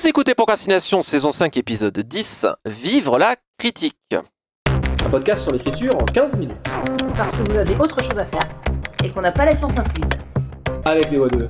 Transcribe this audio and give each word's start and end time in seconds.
Vous 0.00 0.06
écoutez 0.06 0.36
Procrastination, 0.36 1.02
saison 1.02 1.32
5, 1.32 1.56
épisode 1.56 1.98
10, 1.98 2.46
Vivre 2.66 3.18
la 3.18 3.34
critique. 3.58 3.96
Un 4.64 5.10
podcast 5.10 5.42
sur 5.42 5.50
l'écriture 5.50 5.92
en 5.96 6.04
15 6.04 6.38
minutes. 6.38 6.56
Parce 7.16 7.32
que 7.32 7.42
vous 7.50 7.56
avez 7.56 7.74
autre 7.74 8.00
chose 8.04 8.16
à 8.16 8.24
faire 8.24 8.48
et 9.02 9.10
qu'on 9.10 9.22
n'a 9.22 9.32
pas 9.32 9.44
la 9.44 9.56
science 9.56 9.76
infuse. 9.76 10.08
Avec 10.84 11.10
les 11.10 11.18
voix 11.18 11.28
de 11.28 11.48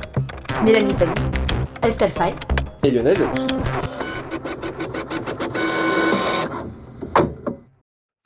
Mélanie 0.64 0.94
Fazi, 0.94 1.12
Estelle 1.82 2.12
Fay 2.12 2.34
et 2.84 2.90
Lionel. 2.90 3.18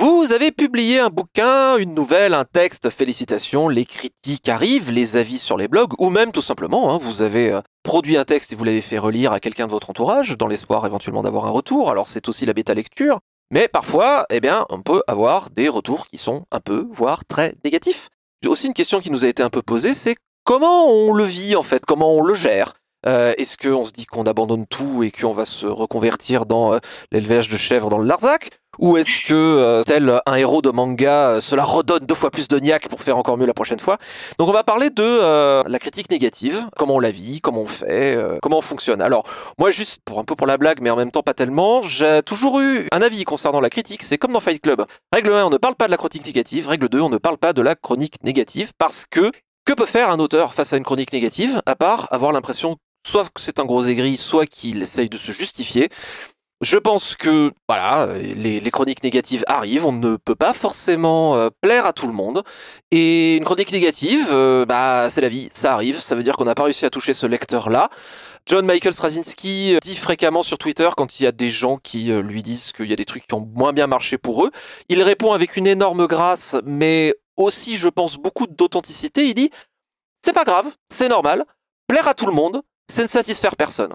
Vous 0.02 0.32
avez 0.32 0.50
publié 0.50 0.98
un 0.98 1.10
bouquin, 1.10 1.76
une 1.76 1.94
nouvelle, 1.94 2.34
un 2.34 2.44
texte, 2.44 2.90
félicitations, 2.90 3.68
les 3.68 3.84
critiques 3.84 4.48
arrivent, 4.48 4.90
les 4.90 5.16
avis 5.16 5.38
sur 5.38 5.56
les 5.56 5.68
blogs, 5.68 5.92
ou 6.00 6.10
même 6.10 6.32
tout 6.32 6.42
simplement, 6.42 6.92
hein, 6.92 6.98
vous 7.00 7.22
avez 7.22 7.52
euh, 7.52 7.60
produit 7.84 8.16
un 8.16 8.24
texte 8.24 8.52
et 8.52 8.56
vous 8.56 8.64
l'avez 8.64 8.80
fait 8.80 8.98
relire 8.98 9.30
à 9.30 9.38
quelqu'un 9.38 9.68
de 9.68 9.70
votre 9.70 9.90
entourage, 9.90 10.36
dans 10.36 10.48
l'espoir 10.48 10.84
éventuellement 10.86 11.22
d'avoir 11.22 11.46
un 11.46 11.50
retour, 11.50 11.88
alors 11.88 12.08
c'est 12.08 12.28
aussi 12.28 12.46
la 12.46 12.52
bêta 12.52 12.74
lecture, 12.74 13.20
mais 13.52 13.68
parfois, 13.68 14.26
eh 14.30 14.40
bien, 14.40 14.66
on 14.70 14.82
peut 14.82 15.04
avoir 15.06 15.50
des 15.50 15.68
retours 15.68 16.08
qui 16.08 16.18
sont 16.18 16.46
un 16.50 16.58
peu, 16.58 16.88
voire 16.90 17.24
très 17.24 17.54
négatifs. 17.64 18.08
Aussi 18.44 18.66
une 18.66 18.74
question 18.74 18.98
qui 18.98 19.12
nous 19.12 19.24
a 19.24 19.28
été 19.28 19.44
un 19.44 19.50
peu 19.50 19.62
posée, 19.62 19.94
c'est 19.94 20.16
comment 20.42 20.90
on 20.90 21.12
le 21.12 21.22
vit 21.22 21.54
en 21.54 21.62
fait, 21.62 21.86
comment 21.86 22.12
on 22.12 22.24
le 22.24 22.34
gère? 22.34 22.74
Euh, 23.06 23.34
Est-ce 23.38 23.56
qu'on 23.56 23.84
se 23.84 23.92
dit 23.92 24.06
qu'on 24.06 24.24
abandonne 24.24 24.66
tout 24.66 25.04
et 25.04 25.12
qu'on 25.12 25.32
va 25.32 25.44
se 25.44 25.66
reconvertir 25.66 26.44
dans 26.44 26.72
euh, 26.72 26.78
l'élevage 27.12 27.48
de 27.48 27.56
chèvres 27.56 27.88
dans 27.88 27.98
le 27.98 28.06
Larzac? 28.06 28.50
Ou 28.78 28.96
est-ce 28.96 29.26
que, 29.26 29.34
euh, 29.34 29.82
tel 29.82 30.20
un 30.26 30.34
héros 30.34 30.62
de 30.62 30.70
manga, 30.70 31.28
euh, 31.28 31.40
cela 31.40 31.64
redonne 31.64 32.06
deux 32.06 32.14
fois 32.14 32.30
plus 32.30 32.48
de 32.48 32.58
niaque 32.58 32.88
pour 32.88 33.02
faire 33.02 33.18
encore 33.18 33.36
mieux 33.36 33.46
la 33.46 33.54
prochaine 33.54 33.80
fois? 33.80 33.98
Donc 34.38 34.48
on 34.48 34.52
va 34.52 34.64
parler 34.64 34.90
de 34.90 35.02
euh, 35.02 35.62
la 35.66 35.78
critique 35.78 36.10
négative, 36.10 36.66
comment 36.76 36.96
on 36.96 37.00
la 37.00 37.10
vit, 37.10 37.40
comment 37.40 37.62
on 37.62 37.66
fait, 37.66 38.18
comment 38.40 38.58
on 38.58 38.62
fonctionne? 38.62 39.02
Alors 39.02 39.24
moi 39.58 39.70
juste 39.70 40.00
pour 40.04 40.18
un 40.18 40.24
peu 40.24 40.34
pour 40.36 40.46
la 40.46 40.56
blague, 40.56 40.80
mais 40.80 40.90
en 40.90 40.96
même 40.96 41.10
temps 41.10 41.22
pas 41.22 41.34
tellement, 41.34 41.82
j'ai 41.82 42.22
toujours 42.24 42.60
eu 42.60 42.88
un 42.92 43.02
avis 43.02 43.24
concernant 43.24 43.60
la 43.60 43.70
critique, 43.70 44.02
c'est 44.02 44.18
comme 44.18 44.32
dans 44.32 44.40
Fight 44.40 44.62
Club. 44.62 44.84
Règle 45.12 45.32
1, 45.32 45.46
on 45.46 45.50
ne 45.50 45.58
parle 45.58 45.74
pas 45.74 45.86
de 45.86 45.90
la 45.90 45.96
critique 45.96 46.26
négative, 46.26 46.68
règle 46.68 46.88
2, 46.88 47.00
on 47.00 47.08
ne 47.08 47.18
parle 47.18 47.38
pas 47.38 47.52
de 47.52 47.62
la 47.62 47.74
chronique 47.74 48.22
négative, 48.24 48.72
parce 48.78 49.04
que 49.08 49.30
que 49.64 49.72
peut 49.74 49.86
faire 49.86 50.10
un 50.10 50.18
auteur 50.18 50.54
face 50.54 50.72
à 50.72 50.76
une 50.76 50.82
chronique 50.82 51.12
négative, 51.12 51.62
à 51.66 51.76
part 51.76 52.08
avoir 52.10 52.32
l'impression 52.32 52.76
soit 53.06 53.24
que 53.24 53.40
c'est 53.40 53.58
un 53.58 53.64
gros 53.64 53.84
aigri, 53.84 54.16
soit 54.16 54.46
qu'il 54.46 54.82
essaye 54.82 55.08
de 55.08 55.18
se 55.18 55.32
justifier? 55.32 55.88
Je 56.62 56.78
pense 56.78 57.16
que 57.16 57.50
voilà, 57.68 58.06
les, 58.16 58.70
chroniques 58.70 59.02
négatives 59.02 59.42
arrivent, 59.48 59.84
on 59.84 59.90
ne 59.90 60.14
peut 60.14 60.36
pas 60.36 60.54
forcément 60.54 61.34
euh, 61.34 61.48
plaire 61.60 61.86
à 61.86 61.92
tout 61.92 62.06
le 62.06 62.12
monde. 62.12 62.44
Et 62.92 63.36
une 63.36 63.44
chronique 63.44 63.72
négative, 63.72 64.28
euh, 64.30 64.64
bah 64.64 65.10
c'est 65.10 65.20
la 65.20 65.28
vie, 65.28 65.48
ça 65.52 65.72
arrive. 65.72 65.98
Ça 65.98 66.14
veut 66.14 66.22
dire 66.22 66.36
qu'on 66.36 66.44
n'a 66.44 66.54
pas 66.54 66.62
réussi 66.62 66.86
à 66.86 66.90
toucher 66.90 67.14
ce 67.14 67.26
lecteur-là. 67.26 67.90
John 68.46 68.64
Michael 68.64 68.94
Straczynski 68.94 69.76
dit 69.82 69.96
fréquemment 69.96 70.44
sur 70.44 70.56
Twitter 70.56 70.88
quand 70.96 71.18
il 71.18 71.24
y 71.24 71.26
a 71.26 71.32
des 71.32 71.50
gens 71.50 71.78
qui 71.78 72.12
euh, 72.12 72.22
lui 72.22 72.44
disent 72.44 72.70
qu'il 72.70 72.86
y 72.86 72.92
a 72.92 72.96
des 72.96 73.06
trucs 73.06 73.26
qui 73.26 73.34
ont 73.34 73.48
moins 73.54 73.72
bien 73.72 73.88
marché 73.88 74.16
pour 74.16 74.44
eux, 74.44 74.52
il 74.88 75.02
répond 75.02 75.32
avec 75.32 75.56
une 75.56 75.66
énorme 75.66 76.06
grâce, 76.06 76.56
mais 76.64 77.16
aussi, 77.36 77.76
je 77.76 77.88
pense, 77.88 78.18
beaucoup 78.18 78.46
d'authenticité. 78.46 79.26
Il 79.26 79.34
dit 79.34 79.50
c'est 80.24 80.32
pas 80.32 80.44
grave, 80.44 80.66
c'est 80.88 81.08
normal, 81.08 81.44
plaire 81.88 82.06
à 82.06 82.14
tout 82.14 82.26
le 82.26 82.32
monde, 82.32 82.62
c'est 82.88 83.02
ne 83.02 83.08
satisfaire 83.08 83.56
personne 83.56 83.94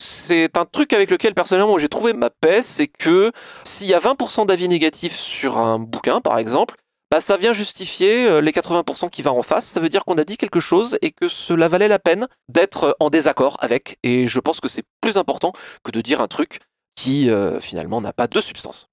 c'est 0.00 0.56
un 0.56 0.64
truc 0.64 0.92
avec 0.94 1.10
lequel 1.10 1.34
personnellement 1.34 1.78
j'ai 1.78 1.88
trouvé 1.88 2.14
ma 2.14 2.30
paix, 2.30 2.62
c'est 2.62 2.88
que 2.88 3.30
s'il 3.64 3.86
y 3.86 3.94
a 3.94 3.98
20% 3.98 4.46
d'avis 4.46 4.66
négatifs 4.66 5.14
sur 5.14 5.58
un 5.58 5.78
bouquin 5.78 6.20
par 6.22 6.38
exemple, 6.38 6.76
bah 7.10 7.20
ça 7.20 7.36
vient 7.36 7.52
justifier 7.52 8.26
euh, 8.26 8.40
les 8.40 8.52
80% 8.52 9.10
qui 9.10 9.20
va 9.20 9.32
en 9.32 9.42
face. 9.42 9.66
Ça 9.66 9.80
veut 9.80 9.88
dire 9.88 10.04
qu'on 10.04 10.14
a 10.14 10.24
dit 10.24 10.36
quelque 10.36 10.60
chose 10.60 10.96
et 11.02 11.10
que 11.10 11.28
cela 11.28 11.68
valait 11.68 11.88
la 11.88 11.98
peine 11.98 12.28
d'être 12.48 12.96
en 12.98 13.10
désaccord 13.10 13.58
avec. 13.60 13.98
Et 14.02 14.26
je 14.26 14.40
pense 14.40 14.60
que 14.60 14.68
c'est 14.68 14.84
plus 15.00 15.18
important 15.18 15.52
que 15.84 15.90
de 15.90 16.00
dire 16.00 16.20
un 16.20 16.28
truc 16.28 16.60
qui 16.96 17.28
euh, 17.28 17.60
finalement 17.60 18.00
n'a 18.00 18.12
pas 18.12 18.26
de 18.26 18.40
substance. 18.40 18.88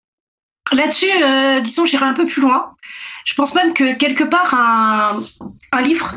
Là-dessus, 0.73 1.09
euh, 1.23 1.61
disons, 1.61 1.85
j'irai 1.85 2.05
un 2.05 2.13
peu 2.13 2.25
plus 2.25 2.41
loin. 2.41 2.75
Je 3.23 3.33
pense 3.35 3.55
même 3.55 3.73
que 3.73 3.93
quelque 3.93 4.25
part, 4.25 4.53
un 4.53 5.81
livre 5.81 6.15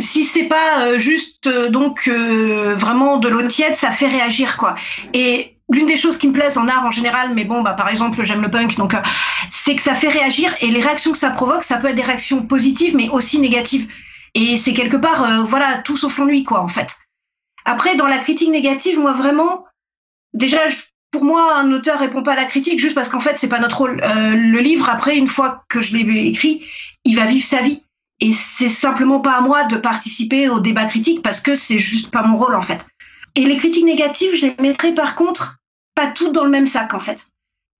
si 0.00 0.24
c'est 0.24 0.44
pas 0.44 0.80
euh, 0.80 0.98
juste 0.98 1.46
euh, 1.46 1.68
donc 1.68 2.08
euh, 2.08 2.74
vraiment 2.74 3.18
de 3.18 3.28
l'eau 3.28 3.42
tiède, 3.42 3.74
ça 3.74 3.90
fait 3.90 4.06
réagir 4.06 4.56
quoi. 4.56 4.74
Et 5.12 5.56
l'une 5.70 5.86
des 5.86 5.96
choses 5.96 6.16
qui 6.18 6.28
me 6.28 6.32
plaisent 6.32 6.58
en 6.58 6.68
art 6.68 6.84
en 6.84 6.90
général, 6.90 7.34
mais 7.34 7.44
bon, 7.44 7.62
bah 7.62 7.72
par 7.72 7.88
exemple 7.88 8.22
j'aime 8.24 8.42
le 8.42 8.50
punk, 8.50 8.76
donc 8.76 8.94
c'est 9.50 9.76
que 9.76 9.82
ça 9.82 9.94
fait 9.94 10.08
réagir 10.08 10.54
et 10.60 10.68
les 10.68 10.80
réactions 10.80 11.12
que 11.12 11.18
ça 11.18 11.30
provoque, 11.30 11.64
ça 11.64 11.76
peut 11.76 11.88
être 11.88 11.94
des 11.94 12.02
réactions 12.02 12.42
positives 12.42 12.96
mais 12.96 13.08
aussi 13.08 13.38
négatives. 13.38 13.88
Et 14.34 14.56
c'est 14.56 14.74
quelque 14.74 14.96
part, 14.96 15.44
voilà, 15.46 15.78
tout 15.78 15.96
sauf 15.96 16.16
l'ennui 16.18 16.44
quoi 16.44 16.60
en 16.60 16.68
fait. 16.68 16.96
Après 17.64 17.96
dans 17.96 18.06
la 18.06 18.18
critique 18.18 18.50
négative, 18.50 18.98
moi 18.98 19.12
vraiment, 19.12 19.64
déjà 20.32 20.60
pour 21.10 21.24
moi, 21.24 21.56
un 21.56 21.72
auteur 21.72 21.98
répond 21.98 22.22
pas 22.22 22.32
à 22.32 22.36
la 22.36 22.44
critique 22.44 22.80
juste 22.80 22.94
parce 22.94 23.08
qu'en 23.08 23.20
fait, 23.20 23.38
c'est 23.38 23.48
pas 23.48 23.60
notre 23.60 23.78
rôle. 23.78 23.96
le 23.96 24.58
livre, 24.60 24.90
après, 24.90 25.16
une 25.16 25.26
fois 25.26 25.64
que 25.70 25.80
je 25.80 25.96
l'ai 25.96 26.26
écrit, 26.26 26.66
il 27.04 27.16
va 27.16 27.24
vivre 27.24 27.46
sa 27.46 27.62
vie. 27.62 27.82
Et 28.20 28.32
c'est 28.32 28.68
simplement 28.68 29.20
pas 29.20 29.36
à 29.36 29.40
moi 29.40 29.64
de 29.64 29.76
participer 29.76 30.48
au 30.48 30.60
débat 30.60 30.86
critique 30.86 31.22
parce 31.22 31.40
que 31.40 31.54
c'est 31.54 31.78
juste 31.78 32.10
pas 32.10 32.22
mon 32.22 32.36
rôle 32.36 32.54
en 32.54 32.60
fait. 32.60 32.86
Et 33.34 33.44
les 33.44 33.56
critiques 33.56 33.84
négatives, 33.84 34.34
je 34.34 34.46
les 34.46 34.56
mettrai 34.60 34.92
par 34.92 35.14
contre 35.14 35.58
pas 35.94 36.08
toutes 36.08 36.32
dans 36.32 36.44
le 36.44 36.50
même 36.50 36.66
sac 36.66 36.94
en 36.94 36.98
fait. 36.98 37.26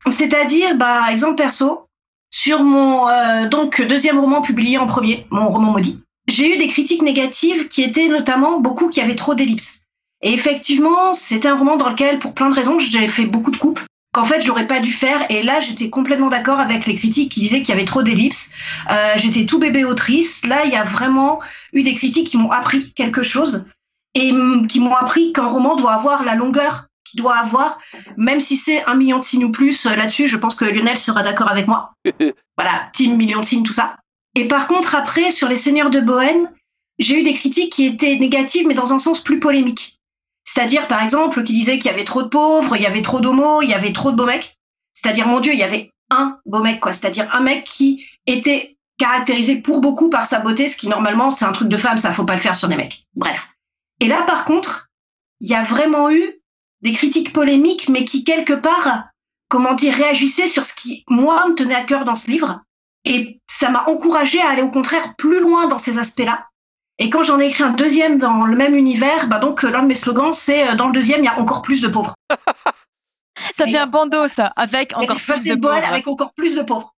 C'est-à-dire, 0.09 0.78
par 0.78 1.09
exemple 1.09 1.34
perso, 1.34 1.87
sur 2.31 2.62
mon 2.62 3.09
euh, 3.09 3.49
donc 3.49 3.82
deuxième 3.82 4.19
roman 4.19 4.41
publié 4.41 4.78
en 4.78 4.87
premier, 4.87 5.26
mon 5.31 5.49
roman 5.49 5.72
maudit, 5.72 6.00
j'ai 6.28 6.55
eu 6.55 6.59
des 6.59 6.69
critiques 6.69 7.03
négatives 7.03 7.69
qui 7.69 7.82
étaient 7.82 8.09
notamment 8.09 8.60
beaucoup 8.60 8.88
qui 8.88 9.00
avaient 9.00 9.16
trop 9.16 9.34
d'ellipses. 9.34 9.82
Et 10.22 10.32
effectivement, 10.32 11.12
c'était 11.12 11.49
un 11.49 11.56
roman 11.56 11.76
dans 11.76 11.88
lequel, 11.88 12.19
pour 12.19 12.34
plein 12.34 12.50
de 12.50 12.55
raisons, 12.55 12.78
j'ai 12.78 13.06
fait 13.06 13.25
beaucoup 13.25 13.50
de 13.50 13.56
coupes 13.56 13.81
qu'en 14.13 14.25
fait 14.25 14.41
j'aurais 14.41 14.67
pas 14.67 14.81
dû 14.81 14.93
faire. 14.93 15.27
Et 15.31 15.43
là, 15.43 15.61
j'étais 15.61 15.91
complètement 15.91 16.29
d'accord 16.29 16.61
avec 16.61 16.87
les 16.87 16.95
critiques 16.95 17.33
qui 17.33 17.41
disaient 17.41 17.61
qu'il 17.63 17.71
y 17.71 17.73
avait 17.73 17.85
trop 17.85 18.03
d'ellipses. 18.03 18.53
Euh, 18.91 19.13
j'étais 19.17 19.47
tout 19.47 19.59
bébé 19.59 19.85
autrice. 19.85 20.45
Là, 20.47 20.65
il 20.65 20.71
y 20.71 20.77
a 20.77 20.83
vraiment 20.83 21.41
eu 21.73 21.83
des 21.83 21.95
critiques 21.95 22.29
qui 22.29 22.39
m'ont 22.39 22.51
appris 22.51 22.93
quelque 22.93 23.23
chose 23.23 23.67
et 24.15 24.33
qui 24.69 24.81
m'ont 24.81 24.95
appris 24.95 25.33
qu'un 25.33 25.47
roman 25.47 25.77
doit 25.77 25.93
avoir 25.93 26.25
la 26.25 26.35
longueur 26.35 26.87
qu'il 27.05 27.21
doit 27.21 27.37
avoir, 27.37 27.79
même 28.17 28.41
si 28.41 28.57
c'est 28.57 28.85
un 28.85 28.95
million 28.95 29.19
de 29.19 29.25
signes 29.25 29.45
ou 29.45 29.51
plus. 29.51 29.87
Euh, 29.87 29.97
là-dessus, 29.97 30.29
je 30.29 30.37
pense 30.37 30.55
que 30.55 30.65
Lionel 30.65 30.99
sera 30.99 31.23
d'accord 31.23 31.51
avec 31.51 31.67
moi. 31.67 31.93
voilà, 32.57 32.91
team 32.93 33.17
million 33.17 33.41
de 33.41 33.45
signes, 33.45 33.63
tout 33.63 33.73
ça. 33.73 33.97
Et 34.35 34.47
par 34.47 34.67
contre, 34.67 34.95
après, 34.95 35.31
sur 35.31 35.49
les 35.49 35.57
Seigneurs 35.57 35.91
de 35.91 36.01
Bohème, 36.01 36.51
j'ai 36.99 37.21
eu 37.21 37.23
des 37.23 37.33
critiques 37.33 37.73
qui 37.73 37.87
étaient 37.87 38.17
négatives, 38.17 38.67
mais 38.67 38.75
dans 38.75 38.93
un 38.93 38.99
sens 38.99 39.23
plus 39.23 39.41
polémique. 39.41 39.98
C'est-à-dire, 40.49 40.89
par 40.89 41.03
exemple, 41.03 41.43
qui 41.43 41.53
disait 41.53 41.79
qu'il 41.79 41.91
y 41.91 41.95
avait 41.95 42.05
trop 42.05 42.23
de 42.23 42.29
pauvres, 42.29 42.75
il 42.75 42.83
y 42.83 42.87
avait 42.87 43.03
trop 43.03 43.21
d'homos, 43.21 43.61
il 43.61 43.69
y 43.69 43.75
avait 43.75 43.93
trop 43.93 44.11
de 44.11 44.17
beaux 44.17 44.25
mecs. 44.25 44.57
C'est-à-dire, 44.95 45.29
mon 45.29 45.41
Dieu, 45.41 45.53
il 45.53 45.59
y 45.59 45.63
avait 45.63 45.93
un 46.09 46.39
beau 46.47 46.61
mec, 46.61 46.81
quoi. 46.81 46.93
C'est-à-dire 46.93 47.29
un 47.35 47.41
mec 47.41 47.65
qui 47.65 48.07
était 48.25 48.79
caractérisé 48.97 49.57
pour 49.57 49.83
beaucoup 49.83 50.09
par 50.09 50.25
sa 50.25 50.39
beauté, 50.39 50.69
ce 50.69 50.77
qui 50.79 50.89
normalement 50.89 51.31
c'est 51.31 51.45
un 51.45 51.53
truc 51.53 51.69
de 51.69 51.77
femme, 51.77 51.99
ça 51.99 52.13
faut 52.13 52.25
pas 52.25 52.33
le 52.33 52.41
faire 52.41 52.57
sur 52.57 52.67
des 52.67 52.77
mecs. 52.77 53.05
Bref. 53.15 53.49
Et 54.01 54.09
là, 54.09 54.23
par 54.23 54.47
contre, 54.47 54.89
il 55.41 55.51
y 55.51 55.55
a 55.55 55.63
vraiment 55.63 56.11
eu 56.11 56.41
des 56.81 56.93
critiques 56.93 57.35
polémiques, 57.35 57.91
mais 57.91 58.07
qui 58.07 58.25
quelque 58.25 58.55
part, 58.55 59.05
comment 59.49 59.75
dire, 59.75 59.93
réagissaient 59.93 60.49
sur 60.49 60.65
ce 60.65 60.73
qui 60.73 61.05
moi 61.09 61.47
me 61.47 61.55
tenait 61.55 61.75
à 61.75 61.85
cœur 61.85 62.07
dans 62.07 62.17
ce 62.17 62.31
livre. 62.31 62.63
Et 63.05 63.39
ça 63.47 63.69
m'a 63.69 63.85
encouragé 63.85 64.41
à 64.41 64.49
aller 64.49 64.63
au 64.63 64.71
contraire 64.71 65.15
plus 65.17 65.41
loin 65.41 65.69
dans 65.69 65.79
ces 65.79 65.99
aspects-là. 65.99 66.47
Et 66.99 67.11
quand 67.11 67.23
j'en 67.23 67.39
ai 67.39 67.47
écrit 67.47 67.63
un 67.63 67.71
deuxième 67.71 68.19
dans 68.19 68.45
le 68.45 68.57
même 68.57 68.75
univers, 68.75 69.29
bah 69.29 69.39
donc 69.39 69.63
l'un 69.63 69.83
de 69.83 69.87
mes 69.87 69.95
slogans, 69.95 70.33
c'est 70.33 70.69
euh, 70.69 70.75
dans 70.75 70.87
le 70.87 70.93
deuxième, 70.93 71.21
il 71.21 71.27
y 71.27 71.29
a 71.29 71.39
encore 71.39 71.63
plus 71.63 71.81
de 71.81 71.89
pauvres. 71.89 72.15
ça 73.57 73.67
fait 73.67 73.79
un 73.79 73.87
bandeau, 73.87 74.27
ça, 74.29 74.53
avec 74.57 74.97
encore 74.97 75.21
plus 75.21 75.45
de 75.45 75.55
pauvres. 75.55 75.81
Avec 75.89 76.07
encore 76.09 76.33
plus 76.35 76.57
de 76.57 76.63
pauvres. 76.63 76.95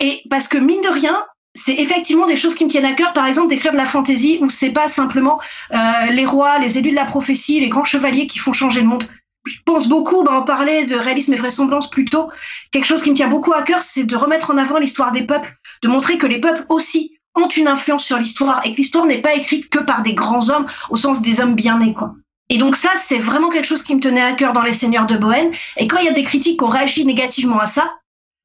Et 0.00 0.22
parce 0.30 0.48
que 0.48 0.56
mine 0.56 0.80
de 0.80 0.88
rien, 0.88 1.24
c'est 1.54 1.74
effectivement 1.74 2.26
des 2.26 2.36
choses 2.36 2.54
qui 2.54 2.64
me 2.64 2.70
tiennent 2.70 2.86
à 2.86 2.94
cœur, 2.94 3.12
par 3.12 3.26
exemple 3.26 3.48
d'écrire 3.48 3.72
de 3.72 3.76
la 3.76 3.84
fantaisie 3.84 4.38
où 4.40 4.50
c'est 4.50 4.72
pas 4.72 4.88
simplement 4.88 5.40
euh, 5.72 6.06
les 6.10 6.26
rois, 6.26 6.58
les 6.58 6.78
élus 6.78 6.90
de 6.90 6.96
la 6.96 7.04
prophétie, 7.04 7.60
les 7.60 7.68
grands 7.68 7.84
chevaliers 7.84 8.26
qui 8.26 8.38
font 8.38 8.52
changer 8.52 8.80
le 8.80 8.88
monde. 8.88 9.08
Je 9.46 9.58
pense 9.66 9.88
beaucoup, 9.88 10.24
bah, 10.24 10.32
on 10.40 10.44
parlait 10.44 10.86
de 10.86 10.96
réalisme 10.96 11.34
et 11.34 11.36
vraisemblance 11.36 11.90
plutôt. 11.90 12.30
Quelque 12.70 12.86
chose 12.86 13.02
qui 13.02 13.10
me 13.10 13.14
tient 13.14 13.28
beaucoup 13.28 13.52
à 13.52 13.62
cœur, 13.62 13.80
c'est 13.80 14.04
de 14.04 14.16
remettre 14.16 14.50
en 14.50 14.56
avant 14.56 14.78
l'histoire 14.78 15.12
des 15.12 15.22
peuples, 15.22 15.54
de 15.82 15.88
montrer 15.88 16.16
que 16.16 16.26
les 16.26 16.40
peuples 16.40 16.64
aussi 16.70 17.13
ont 17.34 17.48
une 17.48 17.68
influence 17.68 18.04
sur 18.04 18.18
l'histoire 18.18 18.60
et 18.64 18.72
que 18.72 18.76
l'histoire 18.76 19.06
n'est 19.06 19.20
pas 19.20 19.34
écrite 19.34 19.68
que 19.68 19.78
par 19.78 20.02
des 20.02 20.14
grands 20.14 20.50
hommes 20.50 20.66
au 20.90 20.96
sens 20.96 21.22
des 21.22 21.40
hommes 21.40 21.54
bien 21.54 21.78
nés 21.78 21.94
quoi. 21.94 22.14
Et 22.48 22.58
donc 22.58 22.76
ça 22.76 22.90
c'est 22.96 23.18
vraiment 23.18 23.48
quelque 23.48 23.66
chose 23.66 23.82
qui 23.82 23.94
me 23.94 24.00
tenait 24.00 24.22
à 24.22 24.32
cœur 24.32 24.52
dans 24.52 24.62
les 24.62 24.72
Seigneurs 24.72 25.06
de 25.06 25.16
Bohème 25.16 25.50
et 25.76 25.86
quand 25.86 25.98
il 25.98 26.06
y 26.06 26.08
a 26.08 26.12
des 26.12 26.24
critiques 26.24 26.58
qui 26.58 26.64
ont 26.64 26.68
réagi 26.68 27.04
négativement 27.04 27.58
à 27.58 27.66
ça, 27.66 27.94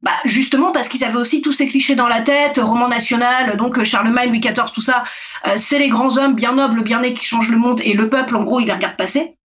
bah 0.01 0.12
justement 0.24 0.71
parce 0.71 0.88
qu'ils 0.88 1.03
avaient 1.03 1.18
aussi 1.18 1.41
tous 1.41 1.51
ces 1.51 1.68
clichés 1.68 1.95
dans 1.95 2.07
la 2.07 2.21
tête, 2.21 2.57
roman 2.57 2.88
national, 2.88 3.57
donc 3.57 3.77
euh, 3.77 3.83
Charlemagne, 3.83 4.30
Louis 4.30 4.39
XIV, 4.39 4.71
tout 4.74 4.81
ça, 4.81 5.03
euh, 5.47 5.56
c'est 5.57 5.80
les 5.80 5.89
grands 5.89 6.18
hommes 6.18 6.35
bien 6.35 6.53
nobles, 6.53 6.83
bien 6.83 7.01
nés 7.01 7.13
qui 7.13 7.25
changent 7.25 7.50
le 7.50 7.57
monde 7.57 7.81
et 7.83 7.94
le 7.94 8.07
peuple 8.09 8.35
en 8.35 8.44
gros 8.44 8.59
il 8.59 8.68
les 8.68 8.74
regarde 8.74 8.95
passer. 8.95 9.35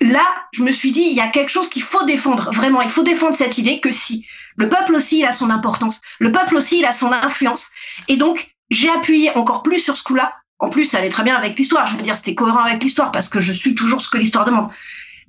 Là, 0.00 0.24
je 0.52 0.62
me 0.62 0.70
suis 0.70 0.92
dit, 0.92 1.02
il 1.02 1.14
y 1.14 1.20
a 1.20 1.26
quelque 1.26 1.50
chose 1.50 1.68
qu'il 1.68 1.82
faut 1.82 2.04
défendre, 2.04 2.50
vraiment, 2.52 2.80
il 2.80 2.90
faut 2.90 3.02
défendre 3.02 3.34
cette 3.34 3.58
idée 3.58 3.80
que 3.80 3.90
si 3.90 4.24
le 4.56 4.68
peuple 4.68 4.94
aussi 4.94 5.18
il 5.18 5.24
a 5.24 5.32
son 5.32 5.50
importance, 5.50 6.00
le 6.18 6.30
peuple 6.32 6.56
aussi 6.56 6.78
il 6.78 6.84
a 6.84 6.92
son 6.92 7.12
influence, 7.12 7.68
et 8.08 8.16
donc 8.16 8.54
j'ai 8.70 8.90
appuyé 8.90 9.30
encore 9.36 9.62
plus 9.62 9.80
sur 9.80 9.96
ce 9.96 10.02
coup-là. 10.02 10.32
En 10.58 10.68
plus, 10.68 10.84
ça 10.84 10.98
allait 10.98 11.08
très 11.08 11.22
bien 11.22 11.36
avec 11.36 11.58
l'histoire. 11.58 11.86
Je 11.86 11.96
veux 11.96 12.02
dire, 12.02 12.14
c'était 12.14 12.34
cohérent 12.34 12.64
avec 12.64 12.82
l'histoire 12.82 13.10
parce 13.12 13.28
que 13.28 13.40
je 13.40 13.52
suis 13.52 13.74
toujours 13.74 14.00
ce 14.00 14.08
que 14.08 14.18
l'histoire 14.18 14.44
demande. 14.44 14.70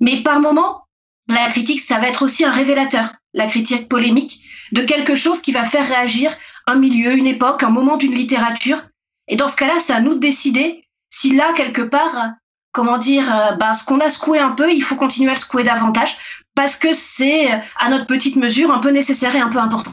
Mais 0.00 0.22
par 0.22 0.40
moment, 0.40 0.86
la 1.28 1.48
critique, 1.48 1.80
ça 1.80 1.98
va 1.98 2.08
être 2.08 2.22
aussi 2.22 2.44
un 2.44 2.50
révélateur, 2.50 3.14
la 3.32 3.46
critique 3.46 3.88
polémique, 3.88 4.42
de 4.72 4.82
quelque 4.82 5.14
chose 5.14 5.40
qui 5.40 5.52
va 5.52 5.64
faire 5.64 5.86
réagir 5.86 6.32
un 6.66 6.74
milieu, 6.74 7.12
une 7.12 7.26
époque, 7.26 7.62
un 7.62 7.70
moment 7.70 7.96
d'une 7.96 8.14
littérature. 8.14 8.82
Et 9.28 9.36
dans 9.36 9.48
ce 9.48 9.56
cas-là, 9.56 9.74
c'est 9.80 9.92
à 9.92 10.00
nous 10.00 10.14
de 10.14 10.20
décider 10.20 10.84
si 11.10 11.34
là, 11.34 11.52
quelque 11.54 11.82
part, 11.82 12.32
comment 12.72 12.98
dire, 12.98 13.24
euh, 13.34 13.52
ben, 13.52 13.72
ce 13.72 13.84
qu'on 13.84 14.00
a 14.00 14.10
secoué 14.10 14.38
un 14.38 14.50
peu, 14.50 14.72
il 14.72 14.82
faut 14.82 14.96
continuer 14.96 15.30
à 15.30 15.34
le 15.34 15.40
secouer 15.40 15.62
davantage 15.62 16.16
parce 16.54 16.76
que 16.76 16.92
c'est, 16.92 17.48
à 17.78 17.90
notre 17.90 18.06
petite 18.06 18.36
mesure, 18.36 18.72
un 18.72 18.78
peu 18.78 18.90
nécessaire 18.90 19.34
et 19.36 19.40
un 19.40 19.48
peu 19.48 19.58
important. 19.58 19.92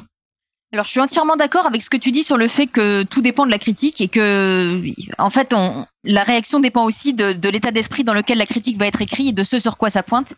Alors, 0.72 0.86
je 0.86 0.92
suis 0.92 1.00
entièrement 1.00 1.36
d'accord 1.36 1.66
avec 1.66 1.82
ce 1.82 1.90
que 1.90 1.98
tu 1.98 2.12
dis 2.12 2.24
sur 2.24 2.38
le 2.38 2.48
fait 2.48 2.68
que 2.68 3.02
tout 3.02 3.22
dépend 3.22 3.46
de 3.48 3.52
la 3.52 3.58
critique 3.58 4.02
et 4.02 4.08
que, 4.08 4.84
en 5.18 5.32
fait, 5.32 5.54
on, 5.56 5.88
la 6.04 6.24
réaction 6.24 6.60
dépend 6.60 6.86
aussi 6.86 7.14
de, 7.14 7.50
l'état 7.50 7.72
d'esprit 7.72 8.04
dans 8.04 8.14
lequel 8.14 8.38
la 8.38 8.46
critique 8.46 8.78
va 8.78 8.86
être 8.86 9.02
écrite 9.02 9.30
et 9.30 9.32
de 9.32 9.44
ce 9.44 9.58
sur 9.58 9.78
quoi 9.78 9.90
ça 9.90 10.04
pointe. 10.04 10.36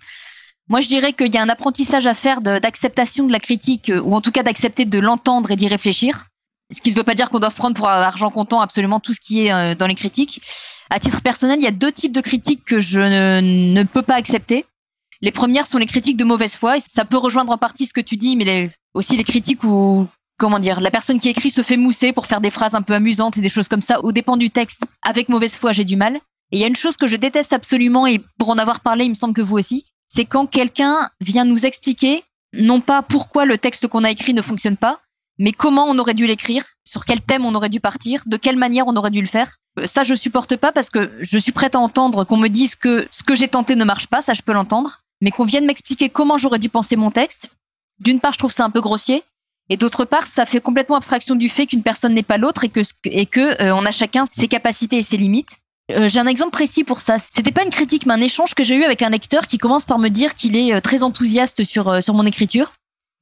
Moi, 0.70 0.80
je 0.80 0.88
dirais 0.88 1.12
qu'il 1.12 1.34
y 1.34 1.38
a 1.38 1.42
un 1.42 1.50
apprentissage 1.50 2.08
à 2.08 2.14
faire 2.14 2.40
d'acceptation 2.40 3.26
de, 3.26 3.32
la 3.34 3.42
critique, 3.42 3.90
euh, 3.90 4.00
ou 4.00 4.16
en 4.16 4.22
tout 4.22 4.32
cas 4.32 4.42
d'accepter 4.42 4.86
de 4.86 5.00
l'entendre 5.00 5.52
et 5.52 5.58
d'y 5.58 5.68
réfléchir. 5.68 6.28
Ce 6.72 6.80
qui 6.80 6.92
ne 6.92 6.96
veut 6.96 7.04
pas 7.04 7.16
dire 7.16 7.30
qu'on 7.30 7.40
doit 7.40 7.52
prendre 7.52 7.76
pour 7.76 7.90
argent 7.90 8.30
comptant 8.30 8.62
absolument 8.62 9.02
tout 9.02 9.14
ce 9.14 9.20
qui 9.20 9.48
est 9.48 9.52
euh, 9.52 9.76
dans 9.76 9.88
les 9.88 9.96
critiques. 9.96 10.42
À 10.90 11.00
titre 11.00 11.22
personnel, 11.22 11.60
il 11.60 11.64
y 11.64 11.68
a 11.68 11.72
deux 11.72 11.92
types 11.92 12.14
de 12.14 12.22
critiques 12.22 12.64
que 12.64 12.80
je 12.80 13.02
ne, 13.02 13.84
peux 13.84 14.02
pas 14.02 14.16
accepter. 14.16 14.66
Les 15.20 15.32
premières 15.32 15.68
sont 15.68 15.78
les 15.78 15.86
critiques 15.88 16.16
de 16.16 16.24
mauvaise 16.24 16.56
foi, 16.56 16.78
et 16.78 16.80
ça 16.80 17.04
peut 17.04 17.18
rejoindre 17.18 17.52
en 17.52 17.58
partie 17.58 17.86
ce 17.86 17.94
que 17.94 18.00
tu 18.00 18.16
dis, 18.16 18.38
mais 18.38 18.72
aussi 18.94 19.18
les 19.18 19.26
critiques 19.26 19.66
où 19.66 20.08
comment 20.42 20.58
dire, 20.58 20.82
la 20.82 20.90
personne 20.90 21.20
qui 21.20 21.30
écrit 21.30 21.52
se 21.52 21.62
fait 21.62 21.78
mousser 21.78 22.14
pour 22.14 22.26
faire 22.26 22.42
des 22.42 22.50
phrases 22.50 22.74
un 22.74 22.82
peu 22.82 22.96
amusantes 22.96 23.38
et 23.38 23.42
des 23.42 23.50
choses 23.50 23.68
comme 23.68 23.82
ça, 23.82 24.04
au 24.04 24.12
dépend 24.12 24.38
du 24.38 24.50
texte. 24.50 24.82
Avec 25.04 25.30
mauvaise 25.30 25.56
foi, 25.56 25.72
j'ai 25.72 25.86
du 25.86 25.96
mal. 25.96 26.16
Et 26.52 26.58
il 26.58 26.60
y 26.60 26.64
a 26.64 26.68
une 26.68 26.76
chose 26.76 26.98
que 26.98 27.06
je 27.06 27.16
déteste 27.16 27.54
absolument, 27.54 28.08
et 28.08 28.20
pour 28.40 28.50
en 28.50 28.58
avoir 28.58 28.80
parlé, 28.80 29.06
il 29.06 29.10
me 29.10 29.16
semble 29.16 29.36
que 29.36 29.44
vous 29.44 29.56
aussi, 29.56 29.86
c'est 30.08 30.26
quand 30.26 30.48
quelqu'un 30.48 31.12
vient 31.22 31.46
nous 31.46 31.68
expliquer, 31.68 32.24
non 32.60 32.82
pas 32.82 33.04
pourquoi 33.04 33.46
le 33.46 33.60
texte 33.60 33.88
qu'on 33.88 34.04
a 34.04 34.10
écrit 34.10 34.34
ne 34.34 34.42
fonctionne 34.42 34.78
pas, 34.78 35.00
mais 35.38 35.52
comment 35.52 35.86
on 35.86 36.00
aurait 36.00 36.16
dû 36.16 36.26
l'écrire, 36.26 36.66
sur 36.86 37.06
quel 37.06 37.22
thème 37.22 37.46
on 37.46 37.54
aurait 37.54 37.70
dû 37.70 37.80
partir, 37.80 38.24
de 38.26 38.36
quelle 38.36 38.58
manière 38.58 38.88
on 38.88 38.96
aurait 38.96 39.12
dû 39.12 39.22
le 39.22 39.28
faire. 39.28 39.58
Euh, 39.80 39.86
ça, 39.86 40.04
je 40.04 40.16
supporte 40.16 40.56
pas 40.58 40.72
parce 40.72 40.90
que 40.90 41.12
je 41.20 41.38
suis 41.38 41.52
prête 41.52 41.76
à 41.76 41.80
entendre 41.80 42.24
qu'on 42.24 42.38
me 42.38 42.48
dise 42.48 42.76
que 42.76 43.08
ce 43.12 43.22
que 43.22 43.36
j'ai 43.36 43.48
tenté 43.48 43.76
ne 43.76 43.86
marche 43.86 44.08
pas, 44.08 44.24
ça 44.24 44.34
je 44.34 44.42
peux 44.42 44.54
l'entendre, 44.54 45.04
mais 45.22 45.30
qu'on 45.30 45.46
vienne 45.46 45.68
m'expliquer 45.68 46.10
comment 46.10 46.40
j'aurais 46.40 46.60
dû 46.60 46.70
penser 46.70 46.96
mon 46.96 47.12
texte. 47.12 47.50
D'une 48.00 48.20
part, 48.20 48.34
je 48.34 48.40
trouve 48.40 48.52
ça 48.52 48.66
un 48.66 48.72
peu 48.72 48.82
grossier, 48.82 49.24
et 49.72 49.78
d'autre 49.78 50.04
part, 50.04 50.28
ça 50.28 50.46
fait 50.46 50.60
complètement 50.60 50.98
abstraction 50.98 51.34
du 51.34 51.48
fait 51.48 51.66
qu'une 51.66 51.82
personne 51.82 52.14
n'est 52.14 52.24
pas 52.24 52.38
l'autre 52.38 52.66
et 52.66 52.70
que 52.70 52.82
et 53.06 53.26
que 53.26 53.64
euh, 53.64 53.74
on 53.74 53.86
a 53.86 53.92
chacun 53.92 54.26
ses 54.30 54.50
capacités 54.50 54.98
et 54.98 55.02
ses 55.02 55.16
limites. 55.16 55.60
Euh, 55.94 56.10
j'ai 56.10 56.20
un 56.20 56.28
exemple 56.28 56.52
précis 56.52 56.84
pour 56.84 57.00
ça. 57.00 57.20
C'était 57.20 57.54
pas 57.54 57.64
une 57.64 57.70
critique, 57.70 58.06
mais 58.06 58.14
un 58.14 58.20
échange 58.20 58.54
que 58.54 58.66
j'ai 58.66 58.76
eu 58.76 58.84
avec 58.84 59.02
un 59.02 59.10
lecteur 59.10 59.48
qui 59.48 59.58
commence 59.58 59.86
par 59.86 59.98
me 59.98 60.10
dire 60.10 60.36
qu'il 60.36 60.58
est 60.58 60.74
euh, 60.74 60.82
très 60.82 61.04
enthousiaste 61.04 61.64
sur 61.64 62.04
sur 62.04 62.14
mon 62.14 62.26
écriture 62.26 62.74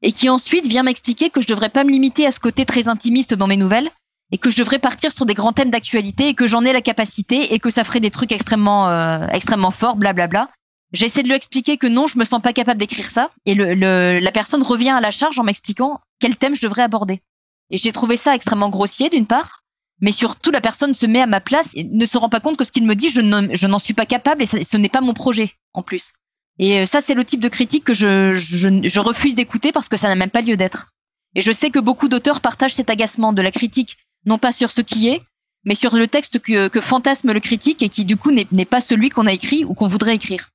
et 0.01 0.11
qui 0.11 0.27
ensuite 0.27 0.65
vient 0.65 0.81
m'expliquer 0.81 1.29
que 1.29 1.39
je 1.39 1.45
devrais 1.45 1.69
pas 1.69 1.83
me 1.83 1.91
limiter 1.91 2.25
à 2.25 2.31
ce 2.31 2.39
côté 2.39 2.65
très 2.65 2.87
intimiste 2.87 3.35
dans 3.35 3.45
mes 3.45 3.57
nouvelles 3.57 3.91
et 4.31 4.39
que 4.39 4.49
je 4.49 4.57
devrais 4.57 4.79
partir 4.79 5.11
sur 5.11 5.27
des 5.27 5.35
grands 5.35 5.53
thèmes 5.53 5.69
d'actualité 5.69 6.29
et 6.29 6.33
que 6.33 6.47
j'en 6.47 6.65
ai 6.65 6.73
la 6.73 6.81
capacité 6.81 7.53
et 7.53 7.59
que 7.59 7.69
ça 7.69 7.83
ferait 7.83 7.99
des 7.99 8.09
trucs 8.09 8.31
extrêmement 8.31 9.27
extrêmement 9.27 9.71
forts, 9.71 9.97
blablabla. 9.97 10.49
J'essaie 10.91 11.21
de 11.21 11.27
lui 11.27 11.35
expliquer 11.35 11.77
que 11.77 11.87
non, 11.87 12.07
je 12.07 12.17
me 12.17 12.23
sens 12.23 12.41
pas 12.41 12.53
capable 12.53 12.79
d'écrire 12.79 13.09
ça. 13.09 13.31
Et 13.45 13.53
le, 13.53 14.19
la 14.19 14.31
personne 14.31 14.63
revient 14.63 14.89
à 14.89 15.01
la 15.01 15.11
charge 15.11 15.39
en 15.39 15.43
m'expliquant 15.43 15.99
quel 16.19 16.35
thème 16.35 16.55
je 16.55 16.61
devrais 16.61 16.81
aborder. 16.81 17.21
Et 17.69 17.77
j'ai 17.77 17.91
trouvé 17.91 18.17
ça 18.17 18.33
extrêmement 18.33 18.69
grossier 18.69 19.09
d'une 19.09 19.27
part, 19.27 19.63
mais 20.01 20.11
surtout 20.11 20.49
la 20.49 20.61
personne 20.61 20.93
se 20.93 21.05
met 21.05 21.21
à 21.21 21.27
ma 21.27 21.41
place 21.41 21.69
et 21.75 21.83
ne 21.83 22.05
se 22.05 22.17
rend 22.17 22.29
pas 22.29 22.39
compte 22.39 22.57
que 22.57 22.63
ce 22.63 22.71
qu'il 22.71 22.85
me 22.85 22.95
dit, 22.95 23.09
je 23.09 23.67
n'en 23.67 23.79
suis 23.79 23.93
pas 23.93 24.07
capable 24.07 24.43
et 24.43 24.45
ce 24.45 24.77
n'est 24.77 24.89
pas 24.89 25.01
mon 25.01 25.13
projet 25.13 25.53
en 25.73 25.83
plus. 25.83 26.13
Et 26.57 26.79
euh, 26.79 26.85
ça, 26.85 26.99
c'est 26.99 27.13
le 27.13 27.23
type 27.23 27.39
de 27.39 27.47
critique 27.47 27.85
que 27.85 27.93
je, 27.93 28.33
je, 28.33 28.99
refuse 28.99 29.33
d'écouter 29.33 29.71
parce 29.71 29.87
que 29.87 29.95
ça 29.95 30.09
n'a 30.09 30.15
même 30.15 30.29
pas 30.29 30.41
lieu 30.41 30.57
d'être. 30.57 30.91
Et 31.35 31.41
je 31.41 31.51
sais 31.51 31.69
que 31.69 31.79
beaucoup 31.79 32.09
d'auteurs 32.09 32.41
partagent 32.41 32.73
cet 32.73 32.89
agacement 32.89 33.31
de 33.31 33.41
la 33.41 33.51
critique, 33.51 33.97
non 34.25 34.37
pas 34.37 34.51
sur 34.51 34.69
ce 34.69 34.81
qui 34.81 35.07
est, 35.07 35.21
mais 35.63 35.75
sur 35.75 35.95
le 35.95 36.07
texte 36.07 36.39
que, 36.39 36.67
que 36.67 36.81
fantasme 36.81 37.31
le 37.31 37.39
critique 37.39 37.81
et 37.81 37.89
qui 37.89 38.03
du 38.03 38.17
coup 38.17 38.31
n'est 38.31 38.65
pas 38.65 38.81
celui 38.81 39.09
qu'on 39.09 39.27
a 39.27 39.31
écrit 39.31 39.63
ou 39.63 39.73
qu'on 39.73 39.87
voudrait 39.87 40.15
écrire. 40.15 40.49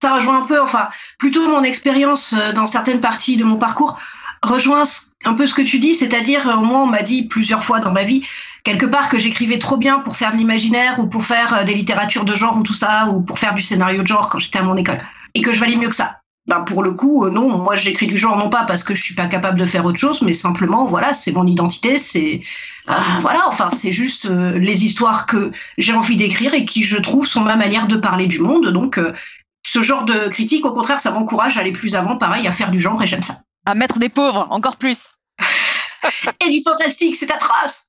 Ça 0.00 0.14
rejoint 0.14 0.42
un 0.42 0.46
peu, 0.46 0.60
enfin, 0.60 0.88
plutôt 1.18 1.48
mon 1.48 1.64
expérience 1.64 2.32
euh, 2.38 2.52
dans 2.52 2.66
certaines 2.66 3.00
parties 3.00 3.36
de 3.36 3.44
mon 3.44 3.56
parcours 3.56 3.98
rejoint 4.42 4.84
un 5.24 5.34
peu 5.34 5.46
ce 5.46 5.54
que 5.54 5.62
tu 5.62 5.80
dis, 5.80 5.94
c'est-à-dire, 5.94 6.46
au 6.46 6.50
euh, 6.50 6.64
moins, 6.64 6.82
on 6.84 6.86
m'a 6.86 7.02
dit 7.02 7.24
plusieurs 7.24 7.64
fois 7.64 7.80
dans 7.80 7.90
ma 7.90 8.04
vie, 8.04 8.22
quelque 8.62 8.86
part, 8.86 9.08
que 9.08 9.18
j'écrivais 9.18 9.58
trop 9.58 9.76
bien 9.76 9.98
pour 9.98 10.16
faire 10.16 10.30
de 10.30 10.36
l'imaginaire 10.36 11.00
ou 11.00 11.08
pour 11.08 11.24
faire 11.24 11.52
euh, 11.54 11.64
des 11.64 11.74
littératures 11.74 12.24
de 12.24 12.36
genre 12.36 12.56
ou 12.56 12.62
tout 12.62 12.74
ça, 12.74 13.08
ou 13.08 13.22
pour 13.22 13.40
faire 13.40 13.54
du 13.54 13.62
scénario 13.62 14.02
de 14.02 14.06
genre 14.06 14.28
quand 14.28 14.38
j'étais 14.38 14.60
à 14.60 14.62
mon 14.62 14.76
école, 14.76 14.98
et 15.34 15.42
que 15.42 15.52
je 15.52 15.58
valais 15.58 15.74
mieux 15.74 15.88
que 15.88 15.96
ça. 15.96 16.14
Ben 16.46 16.60
pour 16.60 16.82
le 16.82 16.92
coup, 16.92 17.28
non, 17.28 17.58
moi 17.58 17.76
j'écris 17.76 18.06
du 18.06 18.16
genre 18.16 18.38
non 18.38 18.48
pas 18.48 18.64
parce 18.64 18.82
que 18.82 18.94
je 18.94 19.02
suis 19.02 19.14
pas 19.14 19.26
capable 19.26 19.58
de 19.58 19.66
faire 19.66 19.84
autre 19.84 19.98
chose, 19.98 20.22
mais 20.22 20.32
simplement, 20.32 20.86
voilà, 20.86 21.12
c'est 21.12 21.32
mon 21.32 21.46
identité, 21.46 21.98
c'est 21.98 22.40
voilà, 23.20 23.46
enfin 23.48 23.68
c'est 23.68 23.92
juste 23.92 24.24
les 24.30 24.86
histoires 24.86 25.26
que 25.26 25.52
j'ai 25.76 25.92
envie 25.92 26.16
d'écrire 26.16 26.54
et 26.54 26.64
qui 26.64 26.84
je 26.84 26.96
trouve 26.96 27.26
sont 27.26 27.42
ma 27.42 27.56
manière 27.56 27.86
de 27.86 27.96
parler 27.96 28.26
du 28.28 28.40
monde. 28.40 28.68
Donc 28.68 28.98
ce 29.64 29.82
genre 29.82 30.04
de 30.04 30.28
critique, 30.28 30.64
au 30.64 30.72
contraire, 30.72 31.00
ça 31.00 31.10
m'encourage 31.10 31.56
à 31.58 31.60
aller 31.60 31.72
plus 31.72 31.96
avant, 31.96 32.16
pareil, 32.16 32.46
à 32.46 32.50
faire 32.50 32.70
du 32.70 32.80
genre 32.80 33.02
et 33.02 33.06
j'aime 33.06 33.22
ça 33.22 33.34
à 33.68 33.74
mettre 33.74 33.98
des 33.98 34.08
pauvres, 34.08 34.46
encore 34.50 34.76
plus. 34.76 35.14
Et 36.46 36.50
du 36.50 36.62
fantastique, 36.62 37.16
c'est 37.16 37.30
atroce. 37.30 37.84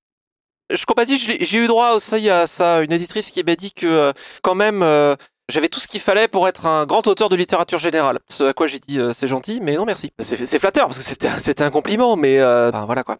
Je 0.71 0.85
compatis, 0.85 1.17
j'ai 1.17 1.57
eu 1.57 1.67
droit 1.67 1.93
aussi 1.93 2.29
à 2.29 2.47
ça, 2.47 2.81
une 2.81 2.91
éditrice 2.91 3.31
qui 3.31 3.43
m'a 3.43 3.55
dit 3.55 3.71
que 3.71 3.87
euh, 3.87 4.11
quand 4.43 4.55
même 4.55 4.83
euh, 4.83 5.15
j'avais 5.47 5.69
tout 5.69 5.79
ce 5.79 5.87
qu'il 5.87 6.01
fallait 6.01 6.27
pour 6.27 6.47
être 6.47 6.67
un 6.67 6.85
grand 6.85 7.07
auteur 7.07 7.29
de 7.29 7.35
littérature 7.35 7.79
générale. 7.79 8.19
Ce 8.27 8.43
à 8.43 8.53
quoi 8.53 8.67
j'ai 8.67 8.79
dit 8.79 8.99
euh, 8.99 9.13
c'est 9.13 9.27
gentil, 9.27 9.61
mais 9.63 9.75
non 9.75 9.85
merci. 9.85 10.11
C'est 10.19 10.59
flatteur 10.59 10.87
parce 10.87 10.99
que 10.99 11.39
c'était 11.39 11.63
un 11.63 11.71
compliment, 11.71 12.17
mais 12.17 12.37
voilà 12.37 13.03
quoi. 13.03 13.17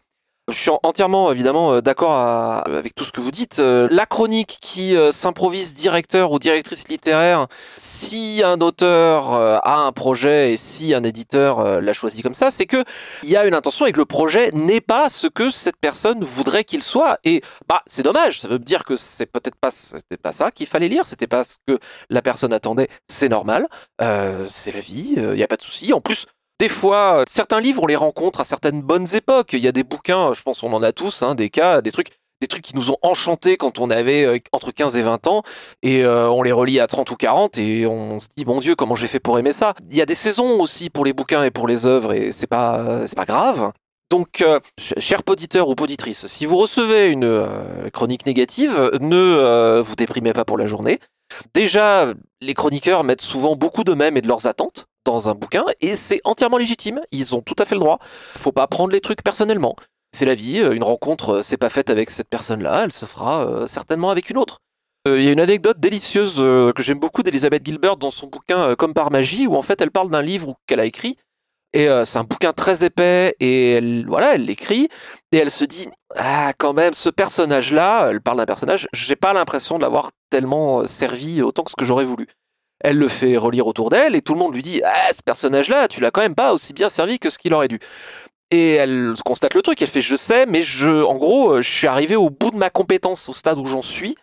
Je 0.51 0.57
suis 0.57 0.71
entièrement 0.83 1.31
évidemment 1.31 1.73
euh, 1.73 1.81
d'accord 1.81 2.13
avec 2.13 2.95
tout 2.95 3.03
ce 3.03 3.11
que 3.11 3.21
vous 3.21 3.31
dites. 3.31 3.59
Euh, 3.59 3.87
la 3.91 4.05
chronique 4.05 4.57
qui 4.61 4.95
euh, 4.95 5.11
s'improvise 5.11 5.73
directeur 5.73 6.31
ou 6.31 6.39
directrice 6.39 6.87
littéraire, 6.87 7.47
si 7.77 8.41
un 8.43 8.59
auteur 8.61 9.33
a 9.33 9.77
un 9.77 9.91
projet 9.91 10.53
et 10.53 10.57
si 10.57 10.93
un 10.93 11.03
éditeur 11.03 11.81
l'a 11.81 11.93
choisi 11.93 12.21
comme 12.21 12.33
ça, 12.33 12.51
c'est 12.51 12.65
que 12.65 12.83
il 13.23 13.29
y 13.29 13.37
a 13.37 13.45
une 13.45 13.53
intention 13.53 13.85
et 13.85 13.91
que 13.91 13.97
le 13.97 14.05
projet 14.05 14.51
n'est 14.51 14.81
pas 14.81 15.09
ce 15.09 15.27
que 15.27 15.51
cette 15.51 15.77
personne 15.77 16.23
voudrait 16.23 16.63
qu'il 16.63 16.83
soit. 16.83 17.19
Et 17.23 17.41
bah 17.67 17.81
c'est 17.85 18.03
dommage. 18.03 18.41
Ça 18.41 18.47
veut 18.47 18.59
dire 18.59 18.83
que 18.83 18.95
c'est 18.95 19.25
peut-être 19.25 19.55
pas 19.55 19.71
c'était 19.71 20.17
pas 20.17 20.31
ça 20.31 20.51
qu'il 20.51 20.67
fallait 20.67 20.87
lire. 20.87 21.05
C'était 21.05 21.27
pas 21.27 21.43
ce 21.43 21.55
que 21.67 21.79
la 22.09 22.21
personne 22.21 22.53
attendait. 22.53 22.89
C'est 23.07 23.29
normal. 23.29 23.67
c'est 23.99 24.71
la 24.71 24.79
vie. 24.79 25.13
Il 25.15 25.33
n'y 25.33 25.43
a 25.43 25.47
pas 25.47 25.57
de 25.57 25.61
souci. 25.61 25.93
En 25.93 26.01
plus 26.01 26.25
des 26.59 26.69
fois, 26.69 27.23
certains 27.29 27.61
livres, 27.61 27.83
on 27.83 27.87
les 27.87 27.95
rencontre 27.95 28.41
à 28.41 28.45
certaines 28.45 28.81
bonnes 28.81 29.07
époques. 29.15 29.53
Il 29.53 29.59
y 29.59 29.67
a 29.67 29.71
des 29.71 29.83
bouquins, 29.83 30.33
je 30.33 30.41
pense 30.41 30.61
on 30.61 30.73
en 30.73 30.83
a 30.83 30.91
tous, 30.91 31.23
hein, 31.23 31.33
des 31.33 31.49
cas, 31.49 31.81
des 31.81 31.91
trucs 31.91 32.09
des 32.41 32.47
trucs 32.47 32.63
qui 32.63 32.75
nous 32.75 32.89
ont 32.89 32.97
enchantés 33.01 33.57
quand 33.57 33.79
on 33.79 33.89
avait 33.89 34.23
euh, 34.23 34.39
entre 34.53 34.71
15 34.71 34.95
et 34.95 35.01
20 35.01 35.27
ans 35.27 35.43
et 35.83 36.05
euh, 36.05 36.29
on 36.29 36.41
les 36.41 36.53
relit 36.53 36.79
à 36.79 36.87
30 36.87 37.11
ou 37.11 37.17
40 37.17 37.57
et 37.57 37.85
on 37.85 38.21
se 38.21 38.27
dit 38.33 38.45
bon 38.45 38.61
dieu 38.61 38.75
comment 38.75 38.95
j'ai 38.95 39.07
fait 39.07 39.19
pour 39.19 39.37
aimer 39.37 39.51
ça? 39.51 39.73
Il 39.91 39.97
y 39.97 40.01
a 40.01 40.05
des 40.05 40.15
saisons 40.15 40.61
aussi 40.61 40.89
pour 40.89 41.03
les 41.03 41.11
bouquins 41.11 41.43
et 41.43 41.51
pour 41.51 41.67
les 41.67 41.85
œuvres 41.85 42.13
et 42.13 42.31
c'est 42.31 42.47
pas 42.47 43.05
c'est 43.07 43.17
pas 43.17 43.25
grave. 43.25 43.73
Donc, 44.09 44.41
euh, 44.41 44.59
cher 44.97 45.21
poditeur 45.21 45.69
ou 45.69 45.75
poditrice, 45.75 46.25
si 46.27 46.47
vous 46.47 46.57
recevez 46.57 47.09
une 47.09 47.45
chronique 47.93 48.25
négative, 48.25 48.89
ne 48.99 49.81
vous 49.81 49.95
déprimez 49.95 50.33
pas 50.33 50.45
pour 50.45 50.57
la 50.57 50.65
journée. 50.65 50.99
Déjà, 51.53 52.07
les 52.41 52.53
chroniqueurs 52.55 53.03
mettent 53.03 53.21
souvent 53.21 53.55
beaucoup 53.55 53.83
d'eux-mêmes 53.83 54.17
et 54.17 54.21
de 54.21 54.27
leurs 54.27 54.47
attentes 54.47 54.88
dans 55.11 55.29
un 55.29 55.35
bouquin, 55.35 55.65
et 55.81 55.95
c'est 55.95 56.21
entièrement 56.23 56.57
légitime, 56.57 57.01
ils 57.11 57.35
ont 57.35 57.41
tout 57.41 57.55
à 57.59 57.65
fait 57.65 57.75
le 57.75 57.81
droit. 57.81 57.99
Faut 58.37 58.51
pas 58.51 58.67
prendre 58.67 58.91
les 58.91 59.01
trucs 59.01 59.23
personnellement. 59.23 59.75
C'est 60.11 60.25
la 60.25 60.35
vie, 60.35 60.59
une 60.59 60.83
rencontre 60.83 61.35
euh, 61.35 61.41
c'est 61.41 61.57
pas 61.57 61.69
faite 61.69 61.89
avec 61.89 62.09
cette 62.09 62.29
personne-là, 62.29 62.83
elle 62.85 62.91
se 62.91 63.05
fera 63.05 63.45
euh, 63.45 63.67
certainement 63.67 64.09
avec 64.09 64.29
une 64.29 64.37
autre. 64.37 64.59
Euh, 65.07 65.19
il 65.19 65.25
y 65.25 65.29
a 65.29 65.31
une 65.31 65.39
anecdote 65.39 65.79
délicieuse 65.79 66.35
que 66.35 66.83
j'aime 66.83 66.99
beaucoup 66.99 67.23
d'Elizabeth 67.23 67.65
Gilbert 67.65 67.95
dans 67.97 68.11
son 68.11 68.27
bouquin 68.27 68.75
Comme 68.75 68.93
par 68.93 69.11
magie, 69.11 69.47
où 69.47 69.55
en 69.55 69.61
fait 69.61 69.79
elle 69.81 69.91
parle 69.91 70.09
d'un 70.09 70.21
livre 70.21 70.55
qu'elle 70.67 70.79
a 70.79 70.85
écrit, 70.85 71.15
et 71.73 71.87
c'est 72.03 72.17
un 72.17 72.23
bouquin 72.23 72.51
très 72.51 72.83
épais, 72.83 73.35
et 73.39 73.73
elle, 73.73 74.05
voilà, 74.07 74.35
elle 74.35 74.45
l'écrit, 74.45 74.89
et 75.31 75.37
elle 75.37 75.51
se 75.51 75.63
dit, 75.63 75.87
ah, 76.15 76.51
quand 76.57 76.73
même, 76.73 76.93
ce 76.93 77.09
personnage-là, 77.09 78.07
elle 78.09 78.21
parle 78.21 78.39
d'un 78.39 78.45
personnage, 78.45 78.87
j'ai 78.91 79.15
pas 79.15 79.33
l'impression 79.33 79.77
de 79.77 79.83
l'avoir 79.83 80.09
tellement 80.31 80.85
servi 80.85 81.43
autant 81.43 81.63
que 81.63 81.71
ce 81.71 81.75
que 81.75 81.85
j'aurais 81.85 82.05
voulu. 82.05 82.27
Elle 82.81 82.97
le 82.97 83.07
fait 83.07 83.37
relire 83.37 83.67
autour 83.67 83.89
d'elle 83.89 84.15
et 84.15 84.21
tout 84.21 84.33
le 84.33 84.39
monde 84.39 84.53
lui 84.53 84.61
dit 84.61 84.81
Ah, 84.85 85.11
ce 85.13 85.21
personnage-là, 85.21 85.87
tu 85.87 86.01
l'as 86.01 86.11
quand 86.11 86.21
même 86.21 86.35
pas 86.35 86.53
aussi 86.53 86.73
bien 86.73 86.89
servi 86.89 87.19
que 87.19 87.29
ce 87.29 87.37
qu'il 87.37 87.53
aurait 87.53 87.67
dû. 87.67 87.79
Et 88.51 88.73
elle 88.73 89.13
constate 89.23 89.53
le 89.53 89.61
truc, 89.61 89.81
elle 89.81 89.87
fait 89.87 90.01
Je 90.01 90.15
sais, 90.15 90.45
mais 90.45 90.61
je, 90.61 91.03
en 91.03 91.15
gros, 91.15 91.51
euh, 91.51 91.61
je 91.61 91.71
suis 91.71 91.87
arrivé 91.87 92.15
au 92.15 92.29
bout 92.29 92.51
de 92.51 92.57
ma 92.57 92.69
compétence, 92.69 93.29
au 93.29 93.33
stade 93.33 93.59
où 93.59 93.65
j'en 93.65 93.81
suis. 93.81 94.15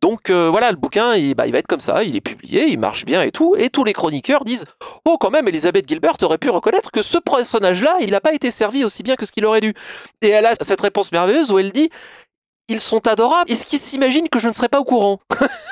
Donc 0.00 0.30
euh, 0.30 0.48
voilà, 0.48 0.70
le 0.70 0.76
bouquin, 0.76 1.16
il, 1.16 1.34
bah, 1.34 1.46
il 1.46 1.52
va 1.52 1.58
être 1.58 1.66
comme 1.66 1.80
ça, 1.80 2.04
il 2.04 2.14
est 2.14 2.20
publié, 2.20 2.66
il 2.68 2.78
marche 2.78 3.04
bien 3.04 3.22
et 3.22 3.32
tout. 3.32 3.56
Et 3.56 3.68
tous 3.68 3.84
les 3.84 3.92
chroniqueurs 3.92 4.44
disent 4.44 4.64
Oh, 5.04 5.16
quand 5.18 5.30
même, 5.30 5.48
Elisabeth 5.48 5.88
Gilbert 5.88 6.16
aurait 6.22 6.38
pu 6.38 6.50
reconnaître 6.50 6.90
que 6.92 7.02
ce 7.02 7.18
personnage-là, 7.18 7.96
il 8.00 8.12
n'a 8.12 8.20
pas 8.20 8.32
été 8.32 8.50
servi 8.50 8.84
aussi 8.84 9.02
bien 9.02 9.16
que 9.16 9.26
ce 9.26 9.32
qu'il 9.32 9.44
aurait 9.44 9.60
dû. 9.60 9.74
Et 10.22 10.28
elle 10.28 10.46
a 10.46 10.54
cette 10.60 10.80
réponse 10.80 11.10
merveilleuse 11.10 11.50
où 11.50 11.58
elle 11.58 11.72
dit 11.72 11.90
Ils 12.68 12.80
sont 12.80 13.06
adorables, 13.08 13.50
est-ce 13.50 13.66
qu'ils 13.66 13.80
s'imaginent 13.80 14.28
que 14.28 14.38
je 14.38 14.48
ne 14.48 14.52
serais 14.52 14.68
pas 14.68 14.78
au 14.78 14.84
courant? 14.84 15.18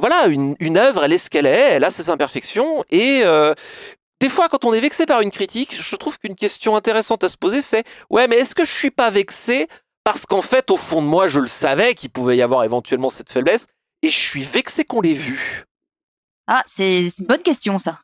voilà, 0.00 0.26
une, 0.26 0.76
œuvre, 0.76 1.04
elle 1.04 1.12
est 1.12 1.18
ce 1.18 1.30
qu'elle 1.30 1.46
est, 1.46 1.70
elle 1.72 1.84
a 1.84 1.90
ses 1.90 2.10
imperfections 2.10 2.84
et 2.90 3.22
euh, 3.24 3.54
des 4.20 4.28
fois, 4.28 4.48
quand 4.48 4.64
on 4.64 4.72
est 4.72 4.80
vexé 4.80 5.06
par 5.06 5.20
une 5.20 5.30
critique, 5.30 5.80
je 5.80 5.96
trouve 5.96 6.18
qu'une 6.18 6.34
question 6.34 6.74
intéressante 6.74 7.22
à 7.22 7.28
se 7.28 7.36
poser, 7.36 7.62
c'est 7.62 7.84
ouais, 8.10 8.26
mais 8.26 8.36
est-ce 8.36 8.54
que 8.54 8.64
je 8.64 8.72
suis 8.72 8.90
pas 8.90 9.10
vexé 9.10 9.68
parce 10.04 10.26
qu'en 10.26 10.42
fait, 10.42 10.70
au 10.70 10.76
fond 10.76 11.02
de 11.02 11.06
moi, 11.06 11.28
je 11.28 11.38
le 11.38 11.46
savais 11.46 11.94
qu'il 11.94 12.10
pouvait 12.10 12.36
y 12.36 12.42
avoir 12.42 12.64
éventuellement 12.64 13.10
cette 13.10 13.30
faiblesse 13.30 13.66
et 14.02 14.08
je 14.08 14.18
suis 14.18 14.42
vexé 14.42 14.84
qu'on 14.84 15.00
l'ait 15.00 15.12
vu. 15.12 15.64
Ah, 16.46 16.62
c'est 16.66 17.00
une 17.18 17.26
bonne 17.26 17.42
question 17.42 17.78
ça. 17.78 18.00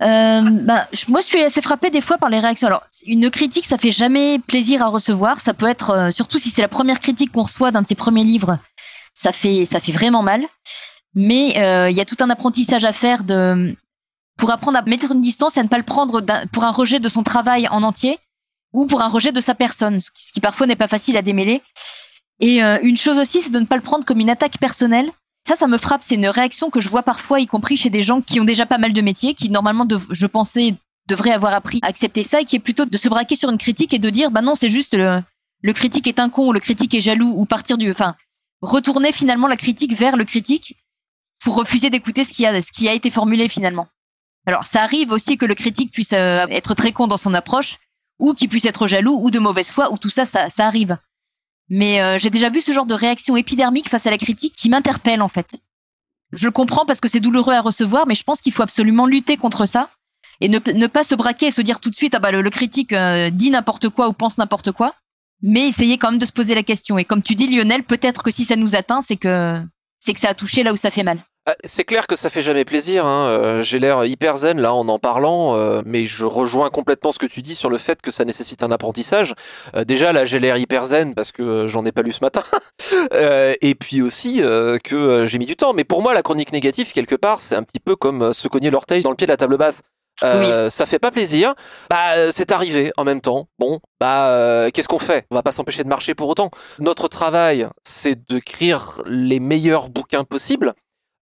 Euh, 0.00 0.42
bah, 0.62 0.86
moi, 1.08 1.20
je 1.20 1.26
suis 1.26 1.42
assez 1.42 1.60
frappée 1.60 1.90
des 1.90 2.00
fois 2.00 2.18
par 2.18 2.28
les 2.28 2.38
réactions. 2.38 2.68
Alors, 2.68 2.84
une 3.04 3.30
critique, 3.30 3.66
ça 3.66 3.78
fait 3.78 3.90
jamais 3.90 4.38
plaisir 4.38 4.82
à 4.82 4.86
recevoir. 4.86 5.40
Ça 5.40 5.54
peut 5.54 5.66
être, 5.66 5.90
euh, 5.90 6.10
surtout 6.10 6.38
si 6.38 6.50
c'est 6.50 6.62
la 6.62 6.68
première 6.68 7.00
critique 7.00 7.32
qu'on 7.32 7.42
reçoit 7.42 7.72
d'un 7.72 7.82
de 7.82 7.88
ses 7.88 7.96
premiers 7.96 8.22
livres, 8.22 8.58
ça 9.18 9.32
fait, 9.32 9.64
ça 9.64 9.80
fait 9.80 9.92
vraiment 9.92 10.22
mal. 10.22 10.44
Mais 11.14 11.58
euh, 11.58 11.90
il 11.90 11.96
y 11.96 12.00
a 12.00 12.04
tout 12.04 12.16
un 12.20 12.30
apprentissage 12.30 12.84
à 12.84 12.92
faire 12.92 13.24
de, 13.24 13.76
pour 14.36 14.50
apprendre 14.50 14.78
à 14.78 14.82
mettre 14.82 15.12
une 15.12 15.20
distance 15.20 15.56
et 15.56 15.60
à 15.60 15.62
ne 15.62 15.68
pas 15.68 15.78
le 15.78 15.84
prendre 15.84 16.20
pour 16.52 16.64
un 16.64 16.70
rejet 16.70 17.00
de 17.00 17.08
son 17.08 17.22
travail 17.22 17.66
en 17.68 17.82
entier 17.82 18.18
ou 18.72 18.86
pour 18.86 19.00
un 19.00 19.08
rejet 19.08 19.32
de 19.32 19.40
sa 19.40 19.54
personne, 19.54 19.98
ce 19.98 20.32
qui 20.32 20.40
parfois 20.40 20.66
n'est 20.66 20.76
pas 20.76 20.88
facile 20.88 21.16
à 21.16 21.22
démêler. 21.22 21.62
Et 22.40 22.60
une 22.60 22.96
chose 22.98 23.18
aussi, 23.18 23.40
c'est 23.40 23.50
de 23.50 23.58
ne 23.58 23.64
pas 23.64 23.76
le 23.76 23.82
prendre 23.82 24.04
comme 24.04 24.20
une 24.20 24.30
attaque 24.30 24.58
personnelle 24.58 25.10
ça, 25.48 25.56
ça 25.56 25.66
me 25.66 25.78
frappe. 25.78 26.02
C'est 26.04 26.16
une 26.16 26.28
réaction 26.28 26.68
que 26.68 26.80
je 26.80 26.90
vois 26.90 27.02
parfois, 27.02 27.40
y 27.40 27.46
compris 27.46 27.78
chez 27.78 27.88
des 27.88 28.02
gens 28.02 28.20
qui 28.20 28.38
ont 28.38 28.44
déjà 28.44 28.66
pas 28.66 28.76
mal 28.76 28.92
de 28.92 29.00
métiers, 29.00 29.32
qui 29.32 29.48
normalement, 29.48 29.86
je 29.88 30.26
pensais, 30.26 30.74
devraient 31.08 31.32
avoir 31.32 31.54
appris 31.54 31.80
à 31.82 31.86
accepter 31.86 32.22
ça, 32.22 32.42
et 32.42 32.44
qui 32.44 32.56
est 32.56 32.60
plutôt 32.60 32.84
de 32.84 32.96
se 32.98 33.08
braquer 33.08 33.34
sur 33.34 33.48
une 33.48 33.56
critique 33.56 33.94
et 33.94 33.98
de 33.98 34.10
dire, 34.10 34.30
bah 34.30 34.42
non, 34.42 34.54
c'est 34.54 34.68
juste 34.68 34.94
le, 34.94 35.22
le 35.62 35.72
critique 35.72 36.06
est 36.06 36.18
un 36.18 36.28
con, 36.28 36.48
ou 36.48 36.52
le 36.52 36.60
critique 36.60 36.94
est 36.94 37.00
jaloux, 37.00 37.32
ou 37.34 37.46
partir 37.46 37.78
du, 37.78 37.90
enfin, 37.90 38.14
retourner 38.60 39.12
finalement 39.12 39.46
la 39.46 39.56
critique 39.56 39.94
vers 39.94 40.16
le 40.16 40.24
critique 40.24 40.76
pour 41.42 41.56
refuser 41.56 41.90
d'écouter 41.90 42.24
ce 42.24 42.32
qui 42.32 42.88
a, 42.88 42.92
été 42.92 43.10
formulé 43.10 43.48
finalement. 43.48 43.88
Alors, 44.46 44.64
ça 44.64 44.82
arrive 44.82 45.12
aussi 45.12 45.36
que 45.36 45.46
le 45.46 45.54
critique 45.54 45.92
puisse 45.92 46.12
euh, 46.12 46.46
être 46.48 46.74
très 46.74 46.92
con 46.92 47.06
dans 47.06 47.16
son 47.16 47.34
approche, 47.34 47.76
ou 48.18 48.34
qu'il 48.34 48.48
puisse 48.48 48.64
être 48.64 48.86
jaloux, 48.86 49.20
ou 49.22 49.30
de 49.30 49.38
mauvaise 49.38 49.70
foi, 49.70 49.92
ou 49.92 49.98
tout 49.98 50.10
ça, 50.10 50.24
ça, 50.24 50.48
arrive. 50.58 50.96
Mais 51.68 52.00
euh, 52.00 52.18
j'ai 52.18 52.30
déjà 52.30 52.48
vu 52.48 52.60
ce 52.60 52.72
genre 52.72 52.86
de 52.86 52.94
réaction 52.94 53.36
épidermique 53.36 53.88
face 53.88 54.06
à 54.06 54.10
la 54.10 54.18
critique 54.18 54.56
qui 54.56 54.68
m'interpelle 54.68 55.22
en 55.22 55.28
fait. 55.28 55.56
Je 56.32 56.48
comprends 56.48 56.86
parce 56.86 57.00
que 57.00 57.08
c'est 57.08 57.20
douloureux 57.20 57.54
à 57.54 57.60
recevoir, 57.60 58.06
mais 58.06 58.14
je 58.14 58.24
pense 58.24 58.40
qu'il 58.40 58.52
faut 58.52 58.62
absolument 58.62 59.06
lutter 59.06 59.36
contre 59.36 59.66
ça 59.66 59.90
et 60.40 60.48
ne, 60.48 60.58
ne, 60.58 60.86
pas 60.86 61.04
se 61.04 61.14
braquer 61.14 61.46
et 61.46 61.50
se 61.50 61.62
dire 61.62 61.80
tout 61.80 61.90
de 61.90 61.96
suite 61.96 62.14
ah 62.14 62.20
bah 62.20 62.30
le, 62.30 62.50
critique 62.50 62.92
euh, 62.92 63.30
dit 63.30 63.50
n'importe 63.50 63.88
quoi 63.88 64.08
ou 64.08 64.12
pense 64.12 64.38
n'importe 64.38 64.72
quoi, 64.72 64.94
mais 65.42 65.68
essayer 65.68 65.98
quand 65.98 66.10
même 66.10 66.20
de 66.20 66.26
se 66.26 66.32
poser 66.32 66.54
la 66.54 66.62
question. 66.62 66.98
Et 66.98 67.04
comme 67.04 67.22
tu 67.22 67.34
dis 67.34 67.46
Lionel, 67.46 67.82
peut-être 67.84 68.22
que 68.22 68.30
si 68.30 68.44
ça 68.44 68.56
nous 68.56 68.76
atteint, 68.76 69.00
c'est 69.00 69.16
que 69.16 69.60
c'est 70.00 70.12
que 70.14 70.20
ça 70.20 70.28
a 70.28 70.34
touché 70.34 70.62
là 70.62 70.72
où 70.72 70.76
ça 70.76 70.90
fait 70.90 71.02
mal. 71.02 71.22
Ah, 71.50 71.54
c'est 71.64 71.84
clair 71.84 72.06
que 72.06 72.14
ça 72.14 72.28
fait 72.28 72.42
jamais 72.42 72.66
plaisir. 72.66 73.06
Hein. 73.06 73.26
Euh, 73.28 73.62
j'ai 73.62 73.78
l'air 73.78 74.04
hyper 74.04 74.36
zen 74.36 74.60
là 74.60 74.74
en 74.74 74.86
en 74.88 74.98
parlant, 74.98 75.56
euh, 75.56 75.80
mais 75.86 76.04
je 76.04 76.26
rejoins 76.26 76.68
complètement 76.68 77.10
ce 77.10 77.18
que 77.18 77.24
tu 77.24 77.40
dis 77.40 77.54
sur 77.54 77.70
le 77.70 77.78
fait 77.78 78.02
que 78.02 78.10
ça 78.10 78.26
nécessite 78.26 78.62
un 78.62 78.70
apprentissage. 78.70 79.34
Euh, 79.74 79.84
déjà 79.84 80.12
là, 80.12 80.26
j'ai 80.26 80.40
l'air 80.40 80.58
hyper 80.58 80.84
zen 80.84 81.14
parce 81.14 81.32
que 81.32 81.66
j'en 81.66 81.86
ai 81.86 81.92
pas 81.92 82.02
lu 82.02 82.12
ce 82.12 82.22
matin, 82.22 82.42
et 83.62 83.74
puis 83.74 84.02
aussi 84.02 84.42
que 84.84 85.24
j'ai 85.24 85.38
mis 85.38 85.46
du 85.46 85.56
temps. 85.56 85.72
Mais 85.72 85.84
pour 85.84 86.02
moi, 86.02 86.12
la 86.12 86.22
chronique 86.22 86.52
négative 86.52 86.92
quelque 86.92 87.16
part, 87.16 87.40
c'est 87.40 87.56
un 87.56 87.62
petit 87.62 87.80
peu 87.80 87.96
comme 87.96 88.34
se 88.34 88.46
cogner 88.48 88.70
l'orteil 88.70 89.00
dans 89.00 89.10
le 89.10 89.16
pied 89.16 89.26
de 89.26 89.32
la 89.32 89.38
table 89.38 89.56
basse. 89.56 89.80
Ça 90.20 90.86
fait 90.86 90.98
pas 90.98 91.10
plaisir. 91.10 91.54
Bah, 91.90 92.32
c'est 92.32 92.52
arrivé 92.52 92.92
en 92.96 93.04
même 93.04 93.20
temps. 93.20 93.48
Bon, 93.58 93.80
bah, 94.00 94.68
qu'est-ce 94.72 94.88
qu'on 94.88 94.98
fait? 94.98 95.26
On 95.30 95.34
va 95.34 95.42
pas 95.42 95.52
s'empêcher 95.52 95.84
de 95.84 95.88
marcher 95.88 96.14
pour 96.14 96.28
autant. 96.28 96.50
Notre 96.78 97.08
travail, 97.08 97.68
c'est 97.84 98.28
d'écrire 98.28 99.02
les 99.06 99.40
meilleurs 99.40 99.88
bouquins 99.88 100.24
possibles 100.24 100.74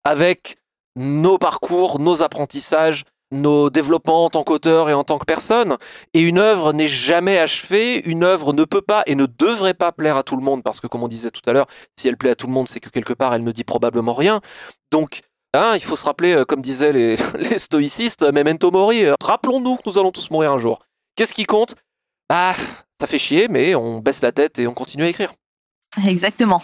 avec 0.04 0.56
nos 0.94 1.36
parcours, 1.36 1.98
nos 1.98 2.22
apprentissages, 2.22 3.04
nos 3.32 3.70
développements 3.70 4.24
en 4.24 4.30
tant 4.30 4.44
qu'auteur 4.44 4.88
et 4.88 4.94
en 4.94 5.04
tant 5.04 5.18
que 5.18 5.24
personne. 5.24 5.76
Et 6.14 6.20
une 6.20 6.38
œuvre 6.38 6.72
n'est 6.72 6.86
jamais 6.86 7.38
achevée, 7.38 8.08
une 8.08 8.22
œuvre 8.22 8.52
ne 8.52 8.64
peut 8.64 8.80
pas 8.80 9.02
et 9.06 9.14
ne 9.14 9.26
devrait 9.26 9.74
pas 9.74 9.92
plaire 9.92 10.16
à 10.16 10.22
tout 10.22 10.36
le 10.36 10.42
monde, 10.42 10.62
parce 10.62 10.80
que 10.80 10.86
comme 10.86 11.02
on 11.02 11.08
disait 11.08 11.32
tout 11.32 11.42
à 11.44 11.52
l'heure, 11.52 11.66
si 11.98 12.08
elle 12.08 12.16
plaît 12.16 12.30
à 12.30 12.34
tout 12.36 12.46
le 12.46 12.52
monde, 12.52 12.68
c'est 12.68 12.80
que 12.80 12.88
quelque 12.88 13.12
part, 13.12 13.34
elle 13.34 13.42
ne 13.42 13.52
dit 13.52 13.64
probablement 13.64 14.14
rien. 14.14 14.40
Donc, 14.92 15.22
hein, 15.56 15.74
il 15.74 15.82
faut 15.82 15.96
se 15.96 16.04
rappeler, 16.04 16.34
euh, 16.34 16.44
comme 16.44 16.60
disaient 16.60 16.92
les, 16.92 17.16
stoïcistes, 17.58 18.22
memento 18.22 18.70
mori, 18.70 19.04
euh, 19.04 19.14
rappelons-nous 19.20 19.76
que 19.76 19.82
nous 19.86 19.98
allons 19.98 20.12
tous 20.12 20.30
mourir 20.30 20.52
un 20.52 20.58
jour. 20.58 20.80
Qu'est-ce 21.16 21.34
qui 21.34 21.44
compte? 21.44 21.74
Bah, 22.28 22.54
ça 23.00 23.06
fait 23.06 23.18
chier, 23.18 23.48
mais 23.48 23.74
on 23.74 24.00
baisse 24.00 24.22
la 24.22 24.32
tête 24.32 24.58
et 24.58 24.66
on 24.66 24.74
continue 24.74 25.04
à 25.04 25.08
écrire. 25.08 25.32
Exactement. 26.06 26.62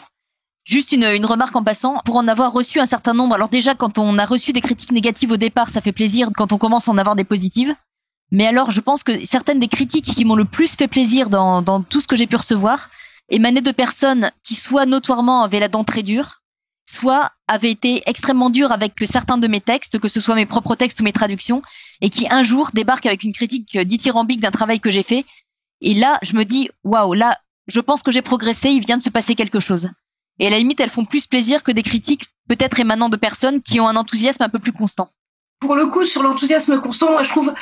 Juste 0.64 0.92
une, 0.92 1.04
une, 1.04 1.26
remarque 1.26 1.56
en 1.56 1.64
passant, 1.64 1.99
pour 2.04 2.16
en 2.16 2.28
avoir 2.28 2.52
reçu 2.52 2.78
un 2.78 2.87
certain 2.87 3.14
nombre, 3.14 3.34
alors 3.34 3.49
déjà 3.49 3.75
quand 3.75 3.99
on 3.99 4.18
a 4.18 4.25
reçu 4.25 4.52
des 4.52 4.61
critiques 4.61 4.92
négatives 4.92 5.32
au 5.32 5.37
départ, 5.37 5.68
ça 5.68 5.80
fait 5.80 5.92
plaisir 5.92 6.28
quand 6.37 6.52
on 6.52 6.58
commence 6.58 6.88
à 6.88 6.92
en 6.92 6.99
avoir 6.99 7.16
des 7.16 7.25
positives. 7.25 7.75
Mais 8.30 8.46
alors 8.46 8.70
je 8.70 8.80
pense 8.80 9.02
que 9.02 9.25
certaines 9.26 9.58
des 9.58 9.68
critiques 9.68 10.04
qui 10.04 10.25
m'ont 10.25 10.37
le 10.37 10.44
plus 10.44 10.76
fait 10.76 10.88
plaisir 10.88 11.30
dans, 11.30 11.62
dans 11.62 11.82
tout 11.82 12.00
ce 12.00 12.06
que 12.06 12.16
j'ai 12.16 12.26
pu 12.26 12.37
recevoir 12.37 12.90
émanaient 13.28 13.61
de 13.61 13.72
personnes 13.72 14.30
qui 14.42 14.54
soit 14.54 14.87
notoirement 14.87 15.42
avaient 15.42 15.61
la 15.61 15.68
dent 15.68 15.84
très 15.84 16.02
dure, 16.02 16.41
soit 16.92 17.30
avaient 17.49 17.70
été 17.70 18.02
extrêmement 18.06 18.50
dures 18.50 18.72
avec 18.72 18.94
certains 19.04 19.38
de 19.38 19.49
mes 19.49 19.61
textes, 19.61 19.99
que 19.99 20.08
ce 20.08 20.20
soit 20.20 20.34
mes 20.34 20.46
propres 20.46 20.75
textes 20.75 21.00
ou 21.00 21.04
mes 21.04 21.12
traductions, 21.12 21.62
et 22.00 22.11
qui 22.11 22.26
un 22.30 22.42
jour 22.42 22.70
débarquent 22.72 23.06
avec 23.06 23.22
une 23.22 23.32
critique 23.32 23.78
dithyrambique 23.78 24.40
d'un 24.40 24.50
travail 24.50 24.80
que 24.80 24.90
j'ai 24.90 25.02
fait. 25.02 25.25
Et 25.80 25.94
là, 25.94 26.18
je 26.22 26.37
me 26.37 26.44
dis, 26.44 26.70
waouh, 26.84 27.14
là, 27.14 27.38
je 27.66 27.80
pense 27.80 28.02
que 28.02 28.11
j'ai 28.11 28.22
progressé, 28.22 28.70
il 28.70 28.84
vient 28.84 28.96
de 28.96 29.02
se 29.02 29.11
passer 29.11 29.34
quelque 29.34 29.61
chose. 29.61 29.90
Et 30.38 30.46
à 30.46 30.50
la 30.50 30.58
limite, 30.58 30.80
elles 30.80 30.90
font 30.90 31.04
plus 31.04 31.26
plaisir 31.26 31.62
que 31.62 31.72
des 31.72 31.82
critiques 31.82 32.26
peut-être 32.49 32.80
émanant 32.80 33.08
de 33.08 33.16
personnes 33.16 33.62
qui 33.62 33.80
ont 33.80 33.88
un 33.88 33.96
enthousiasme 33.96 34.42
un 34.42 34.49
peu 34.49 34.58
plus 34.58 34.72
constant. 34.72 35.08
Pour 35.61 35.75
le 35.76 35.87
coup, 35.87 36.04
sur 36.04 36.22
l'enthousiasme 36.22 36.80
constant, 36.80 37.12
moi, 37.12 37.22
je 37.22 37.30
trouve 37.30 37.54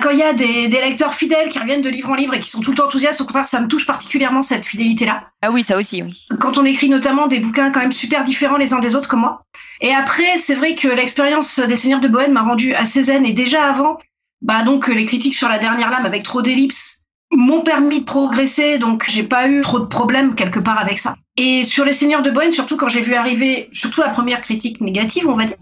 quand 0.00 0.10
il 0.10 0.18
y 0.18 0.22
a 0.22 0.32
des, 0.32 0.68
lecteurs 0.68 1.14
fidèles 1.14 1.48
qui 1.48 1.58
reviennent 1.58 1.82
de 1.82 1.88
livre 1.88 2.10
en 2.10 2.14
livre 2.14 2.34
et 2.34 2.40
qui 2.40 2.50
sont 2.50 2.60
tout 2.60 2.70
le 2.70 2.76
temps 2.76 2.86
enthousiastes, 2.86 3.20
au 3.20 3.24
contraire, 3.24 3.44
ça 3.44 3.60
me 3.60 3.68
touche 3.68 3.86
particulièrement 3.86 4.42
cette 4.42 4.64
fidélité-là. 4.64 5.24
Ah 5.42 5.50
oui, 5.50 5.62
ça 5.62 5.76
aussi, 5.76 6.02
oui. 6.02 6.26
Quand 6.40 6.58
on 6.58 6.64
écrit 6.64 6.88
notamment 6.88 7.26
des 7.26 7.38
bouquins 7.38 7.70
quand 7.70 7.80
même 7.80 7.92
super 7.92 8.24
différents 8.24 8.56
les 8.56 8.72
uns 8.74 8.80
des 8.80 8.96
autres 8.96 9.08
comme 9.08 9.20
moi. 9.20 9.42
Et 9.80 9.94
après, 9.94 10.38
c'est 10.38 10.54
vrai 10.54 10.74
que 10.74 10.88
l'expérience 10.88 11.58
des 11.58 11.76
Seigneurs 11.76 12.00
de 12.00 12.08
Bohème 12.08 12.32
m'a 12.32 12.42
rendu 12.42 12.74
assez 12.74 13.04
zen 13.04 13.24
et 13.26 13.32
déjà 13.32 13.64
avant, 13.64 13.98
bah 14.40 14.62
donc 14.62 14.88
les 14.88 15.06
critiques 15.06 15.34
sur 15.34 15.48
la 15.48 15.58
dernière 15.58 15.90
lame 15.90 16.06
avec 16.06 16.22
trop 16.22 16.42
d'ellipses 16.42 17.02
m'ont 17.32 17.62
permis 17.62 18.00
de 18.00 18.04
progresser, 18.04 18.78
donc 18.78 19.06
j'ai 19.08 19.22
pas 19.22 19.48
eu 19.48 19.60
trop 19.62 19.80
de 19.80 19.86
problèmes 19.86 20.34
quelque 20.34 20.58
part 20.58 20.78
avec 20.78 20.98
ça. 20.98 21.16
Et 21.36 21.64
sur 21.64 21.84
les 21.84 21.94
seigneurs 21.94 22.22
de 22.22 22.30
Bohème, 22.30 22.50
surtout 22.50 22.76
quand 22.76 22.88
j'ai 22.88 23.00
vu 23.00 23.14
arriver, 23.14 23.68
surtout 23.72 24.02
la 24.02 24.10
première 24.10 24.42
critique 24.42 24.80
négative, 24.80 25.26
on 25.26 25.34
va 25.34 25.46
dire, 25.46 25.56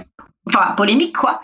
enfin 0.49 0.72
polémique 0.76 1.16
quoi. 1.16 1.40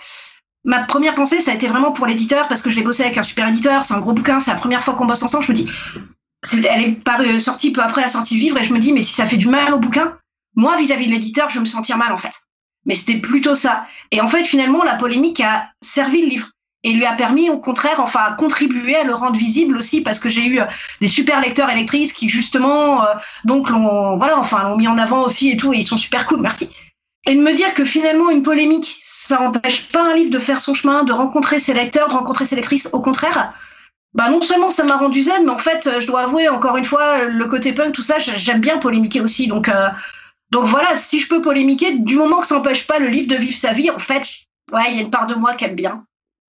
Ma 0.66 0.80
première 0.80 1.14
pensée, 1.14 1.40
ça 1.40 1.52
a 1.52 1.54
été 1.54 1.68
vraiment 1.68 1.92
pour 1.92 2.06
l'éditeur 2.06 2.48
parce 2.48 2.60
que 2.60 2.70
je 2.70 2.76
l'ai 2.76 2.82
bossé 2.82 3.04
avec 3.04 3.16
un 3.16 3.22
super 3.22 3.48
éditeur, 3.48 3.84
c'est 3.84 3.94
un 3.94 4.00
gros 4.00 4.12
bouquin, 4.12 4.40
c'est 4.40 4.50
la 4.50 4.56
première 4.56 4.82
fois 4.82 4.94
qu'on 4.94 5.06
bosse 5.06 5.22
ensemble. 5.22 5.44
Je 5.44 5.52
me 5.52 5.56
dis, 5.56 5.70
elle 6.68 6.82
est 6.82 6.92
parue, 6.92 7.38
sortie 7.38 7.70
peu 7.70 7.80
après 7.80 8.02
la 8.02 8.08
sortie 8.08 8.34
du 8.34 8.40
livre 8.40 8.58
et 8.58 8.64
je 8.64 8.72
me 8.72 8.80
dis, 8.80 8.92
mais 8.92 9.02
si 9.02 9.14
ça 9.14 9.26
fait 9.26 9.36
du 9.36 9.46
mal 9.46 9.72
au 9.72 9.78
bouquin, 9.78 10.18
moi 10.56 10.76
vis-à-vis 10.76 11.06
de 11.06 11.12
l'éditeur, 11.12 11.48
je 11.50 11.54
vais 11.54 11.60
me 11.60 11.66
sentir 11.66 11.96
mal 11.96 12.10
en 12.10 12.16
fait. 12.16 12.32
Mais 12.84 12.94
c'était 12.94 13.18
plutôt 13.18 13.54
ça. 13.54 13.86
Et 14.10 14.20
en 14.20 14.26
fait, 14.26 14.42
finalement, 14.44 14.82
la 14.82 14.94
polémique 14.94 15.40
a 15.40 15.68
servi 15.82 16.22
le 16.22 16.28
livre 16.28 16.48
et 16.82 16.92
lui 16.92 17.04
a 17.04 17.12
permis 17.12 17.48
au 17.48 17.58
contraire, 17.58 18.00
enfin, 18.00 18.34
contribuer 18.36 18.96
à 18.96 19.04
le 19.04 19.14
rendre 19.14 19.36
visible 19.36 19.76
aussi 19.76 20.00
parce 20.00 20.18
que 20.18 20.28
j'ai 20.28 20.46
eu 20.46 20.60
euh, 20.60 20.64
des 21.00 21.08
super 21.08 21.40
lecteurs 21.40 21.70
et 21.70 21.76
lectrices 21.76 22.12
qui 22.12 22.28
justement, 22.28 23.04
euh, 23.04 23.14
donc 23.44 23.70
l'ont, 23.70 24.16
voilà, 24.16 24.36
enfin, 24.38 24.62
l'ont 24.64 24.76
mis 24.76 24.88
en 24.88 24.98
avant 24.98 25.22
aussi 25.22 25.50
et 25.50 25.56
tout, 25.56 25.72
et 25.72 25.78
ils 25.78 25.84
sont 25.84 25.96
super 25.96 26.26
cool, 26.26 26.40
merci. 26.40 26.70
Et 27.26 27.34
de 27.34 27.40
me 27.40 27.52
dire 27.52 27.74
que 27.74 27.84
finalement 27.84 28.30
une 28.30 28.42
polémique, 28.42 28.98
ça 29.02 29.38
n'empêche 29.38 29.88
pas 29.88 30.02
un 30.02 30.14
livre 30.14 30.30
de 30.30 30.38
faire 30.38 30.60
son 30.60 30.74
chemin, 30.74 31.02
de 31.02 31.12
rencontrer 31.12 31.58
ses 31.58 31.74
lecteurs, 31.74 32.08
de 32.08 32.14
rencontrer 32.14 32.46
ses 32.46 32.54
lectrices. 32.54 32.88
Au 32.92 33.00
contraire, 33.00 33.52
bah 34.14 34.30
non 34.30 34.40
seulement 34.40 34.70
ça 34.70 34.84
m'a 34.84 34.96
rendu 34.96 35.22
zen, 35.22 35.44
mais 35.44 35.50
en 35.50 35.58
fait, 35.58 36.00
je 36.00 36.06
dois 36.06 36.22
avouer 36.22 36.48
encore 36.48 36.76
une 36.76 36.84
fois 36.84 37.24
le 37.24 37.44
côté 37.46 37.72
punk, 37.72 37.92
tout 37.92 38.02
ça, 38.02 38.18
j'aime 38.18 38.60
bien 38.60 38.78
polémiquer 38.78 39.20
aussi. 39.20 39.48
Donc, 39.48 39.68
euh, 39.68 39.88
donc 40.50 40.66
voilà, 40.66 40.94
si 40.94 41.20
je 41.20 41.28
peux 41.28 41.42
polémiquer, 41.42 41.94
du 41.94 42.16
moment 42.16 42.40
que 42.40 42.46
ça 42.46 42.54
n'empêche 42.54 42.86
pas 42.86 43.00
le 43.00 43.08
livre 43.08 43.28
de 43.28 43.36
vivre 43.36 43.58
sa 43.58 43.72
vie, 43.72 43.90
en 43.90 43.98
fait, 43.98 44.22
ouais, 44.72 44.84
il 44.90 44.96
y 44.96 44.98
a 45.00 45.02
une 45.02 45.10
part 45.10 45.26
de 45.26 45.34
moi 45.34 45.54
qui 45.54 45.64
aime 45.64 45.74
bien. 45.74 46.04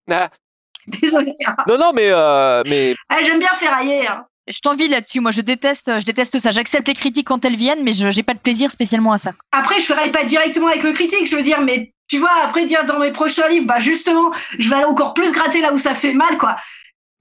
Ah. 0.10 0.29
Désolée. 0.88 1.36
Hein. 1.46 1.55
Non, 1.67 1.77
non, 1.77 1.91
mais. 1.93 2.10
Euh, 2.12 2.63
mais... 2.67 2.96
Ah, 3.10 3.17
J'aime 3.22 3.39
bien 3.39 3.53
ferrailler. 3.55 4.07
Hein. 4.07 4.25
Je 4.48 4.60
t'envie 4.60 4.88
là-dessus. 4.88 5.20
Moi, 5.20 5.32
je 5.32 5.42
déteste, 5.42 6.00
je 6.00 6.06
déteste 6.06 6.39
ça. 6.39 6.51
J'accepte 6.51 6.88
les 6.88 6.94
critiques 6.94 7.27
quand 7.27 7.44
elles 7.44 7.56
viennent, 7.56 7.84
mais 7.84 7.94
je 7.94 8.08
n'ai 8.08 8.24
pas 8.24 8.34
de 8.34 8.39
plaisir 8.39 8.72
spécialement 8.72 9.12
à 9.12 9.18
ça. 9.18 9.34
Après, 9.51 9.80
je 9.80 9.86
ferai 9.86 10.12
pas 10.12 10.24
directement 10.24 10.68
avec 10.68 10.84
le 10.84 10.94
critique. 10.94 11.27
Je 11.30 11.36
veux 11.36 11.42
dire, 11.42 11.62
mais 11.62 11.94
tu 12.08 12.20
vois, 12.20 12.32
après 12.44 12.66
dire 12.66 12.86
dans 12.86 13.00
mes 13.00 13.12
prochains 13.12 13.50
livres, 13.50 13.68
bah 13.68 13.80
justement, 13.80 14.32
je 14.58 14.70
vais 14.70 14.75
aller 14.75 14.86
encore 14.86 15.13
plus 15.13 15.34
gratter 15.34 15.60
là 15.62 15.74
où 15.74 15.77
ça 15.77 15.96
fait 15.96 16.13
mal, 16.13 16.38
quoi. 16.38 16.56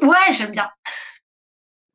Ouais, 0.00 0.32
j'aime 0.32 0.52
bien. 0.52 0.68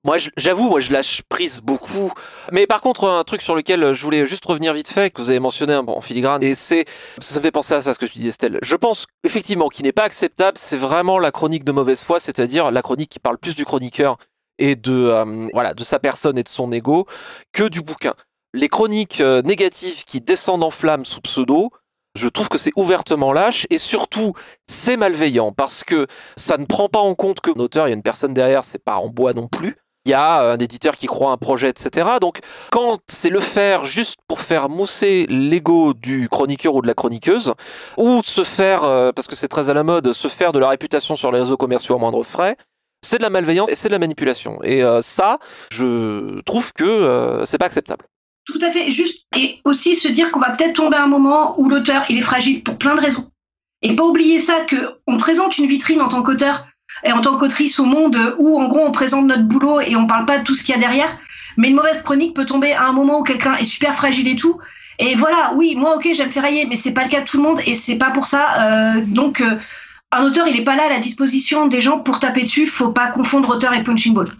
Moi, 0.03 0.17
j'avoue, 0.35 0.67
moi, 0.67 0.79
je 0.79 0.91
lâche 0.91 1.21
prise 1.29 1.61
beaucoup. 1.61 2.11
Mais 2.51 2.65
par 2.65 2.81
contre, 2.81 3.07
un 3.07 3.23
truc 3.23 3.43
sur 3.43 3.55
lequel 3.55 3.93
je 3.93 4.03
voulais 4.03 4.25
juste 4.25 4.43
revenir 4.43 4.73
vite 4.73 4.89
fait, 4.89 5.13
que 5.13 5.21
vous 5.21 5.29
avez 5.29 5.39
mentionné 5.39 5.75
en 5.75 6.01
filigrane, 6.01 6.41
et 6.41 6.55
c'est, 6.55 6.85
ça 7.19 7.37
me 7.37 7.43
fait 7.43 7.51
penser 7.51 7.75
à 7.75 7.81
ça, 7.81 7.93
ce 7.93 7.99
que 7.99 8.07
tu 8.07 8.17
dis, 8.17 8.27
Estelle. 8.27 8.57
Je 8.63 8.75
pense, 8.75 9.05
effectivement, 9.23 9.69
qui 9.69 9.83
n'est 9.83 9.91
pas 9.91 10.03
acceptable, 10.03 10.57
c'est 10.57 10.75
vraiment 10.75 11.19
la 11.19 11.31
chronique 11.31 11.63
de 11.63 11.71
mauvaise 11.71 12.03
foi, 12.03 12.19
c'est-à-dire 12.19 12.71
la 12.71 12.81
chronique 12.81 13.11
qui 13.11 13.19
parle 13.19 13.37
plus 13.37 13.55
du 13.55 13.63
chroniqueur 13.63 14.17
et 14.61 14.75
de, 14.75 14.93
euh, 14.93 15.49
voilà, 15.53 15.73
de 15.73 15.83
sa 15.83 15.99
personne 15.99 16.37
et 16.37 16.43
de 16.43 16.49
son 16.49 16.71
ego, 16.71 17.07
que 17.51 17.67
du 17.67 17.81
bouquin. 17.81 18.13
Les 18.53 18.69
chroniques 18.69 19.21
euh, 19.21 19.41
négatives 19.41 20.05
qui 20.05 20.21
descendent 20.21 20.63
en 20.63 20.69
flammes 20.69 21.05
sous 21.05 21.21
pseudo, 21.21 21.71
Je 22.15 22.27
trouve 22.27 22.49
que 22.49 22.57
c'est 22.57 22.73
ouvertement 22.75 23.31
lâche 23.31 23.65
et 23.69 23.77
surtout 23.77 24.33
c'est 24.67 24.97
malveillant 24.97 25.53
parce 25.53 25.85
que 25.85 26.07
ça 26.35 26.57
ne 26.57 26.65
prend 26.65 26.89
pas 26.89 26.99
en 26.99 27.15
compte 27.15 27.39
que 27.39 27.51
l'auteur, 27.55 27.87
il 27.87 27.91
y 27.91 27.93
a 27.93 27.95
une 27.95 28.03
personne 28.03 28.33
derrière, 28.33 28.65
c'est 28.65 28.83
pas 28.83 28.97
en 28.97 29.07
bois 29.07 29.33
non 29.33 29.47
plus. 29.47 29.77
Il 30.05 30.11
y 30.11 30.13
a 30.15 30.51
un 30.53 30.57
éditeur 30.57 30.97
qui 30.97 31.05
croit 31.05 31.31
un 31.31 31.37
projet, 31.37 31.69
etc. 31.69 32.17
Donc, 32.19 32.39
quand 32.71 32.99
c'est 33.07 33.29
le 33.29 33.39
faire 33.39 33.85
juste 33.85 34.19
pour 34.27 34.41
faire 34.41 34.67
mousser 34.67 35.27
l'ego 35.29 35.93
du 35.93 36.27
chroniqueur 36.27 36.73
ou 36.73 36.81
de 36.81 36.87
la 36.87 36.95
chroniqueuse, 36.95 37.53
ou 37.97 38.21
se 38.23 38.43
faire, 38.43 38.83
euh, 38.83 39.11
parce 39.11 39.27
que 39.27 39.35
c'est 39.35 39.47
très 39.47 39.69
à 39.69 39.75
la 39.75 39.83
mode, 39.83 40.11
se 40.11 40.27
faire 40.27 40.53
de 40.53 40.59
la 40.59 40.69
réputation 40.69 41.15
sur 41.15 41.31
les 41.31 41.39
réseaux 41.39 41.57
commerciaux 41.57 41.95
à 41.95 41.99
moindre 41.99 42.23
frais, 42.23 42.57
c'est 43.01 43.17
de 43.17 43.23
la 43.23 43.29
malveillance 43.29 43.69
et 43.69 43.75
c'est 43.75 43.87
de 43.87 43.93
la 43.93 43.99
manipulation. 43.99 44.59
Et 44.63 44.83
euh, 44.83 45.01
ça, 45.01 45.39
je 45.71 46.39
trouve 46.41 46.71
que 46.73 46.83
euh, 46.83 47.45
c'est 47.45 47.57
pas 47.57 47.65
acceptable. 47.65 48.05
Tout 48.45 48.59
à 48.61 48.71
fait, 48.71 48.91
juste 48.91 49.25
et 49.37 49.59
aussi 49.65 49.95
se 49.95 50.07
dire 50.07 50.31
qu'on 50.31 50.39
va 50.39 50.51
peut-être 50.51 50.73
tomber 50.73 50.97
à 50.97 51.03
un 51.03 51.07
moment 51.07 51.59
où 51.59 51.69
l'auteur 51.69 52.03
il 52.09 52.17
est 52.17 52.23
fragile 52.23 52.63
pour 52.63 52.77
plein 52.77 52.95
de 52.95 53.01
raisons. 53.01 53.29
Et 53.81 53.95
pas 53.95 54.03
oublier 54.03 54.39
ça 54.39 54.61
que 54.61 54.75
on 55.07 55.17
présente 55.17 55.57
une 55.57 55.65
vitrine 55.65 56.01
en 56.01 56.09
tant 56.09 56.21
qu'auteur 56.21 56.67
et 57.03 57.11
en 57.11 57.21
tant 57.21 57.37
qu'autrice 57.37 57.79
au 57.79 57.85
monde 57.85 58.17
où 58.37 58.59
en 58.59 58.67
gros 58.67 58.85
on 58.85 58.91
présente 58.91 59.25
notre 59.25 59.43
boulot 59.43 59.79
et 59.81 59.95
on 59.95 60.05
parle 60.05 60.25
pas 60.25 60.39
de 60.39 60.43
tout 60.43 60.53
ce 60.53 60.63
qu'il 60.63 60.75
y 60.75 60.77
a 60.77 60.81
derrière. 60.81 61.17
Mais 61.57 61.69
une 61.69 61.75
mauvaise 61.75 62.01
chronique 62.01 62.35
peut 62.35 62.45
tomber 62.45 62.73
à 62.73 62.85
un 62.85 62.93
moment 62.93 63.19
où 63.19 63.23
quelqu'un 63.23 63.55
est 63.55 63.65
super 63.65 63.95
fragile 63.95 64.27
et 64.27 64.35
tout. 64.35 64.59
Et 64.99 65.15
voilà, 65.15 65.51
oui, 65.55 65.75
moi 65.75 65.95
ok, 65.95 66.09
j'aime 66.13 66.29
ferrailler, 66.29 66.65
mais 66.65 66.75
c'est 66.75 66.93
pas 66.93 67.03
le 67.03 67.09
cas 67.09 67.21
de 67.21 67.25
tout 67.25 67.37
le 67.37 67.43
monde 67.43 67.59
et 67.65 67.75
c'est 67.75 67.97
pas 67.97 68.11
pour 68.11 68.27
ça. 68.27 68.45
Euh, 68.59 69.01
donc 69.01 69.43
un 70.11 70.23
auteur, 70.23 70.47
il 70.47 70.59
est 70.59 70.63
pas 70.63 70.75
là 70.75 70.85
à 70.85 70.89
la 70.89 70.99
disposition 70.99 71.67
des 71.67 71.81
gens 71.81 71.99
pour 71.99 72.19
taper 72.19 72.41
dessus. 72.41 72.67
Faut 72.67 72.91
pas 72.91 73.07
confondre 73.07 73.49
auteur 73.49 73.73
et 73.73 73.83
punching 73.83 74.13
ball. 74.13 74.31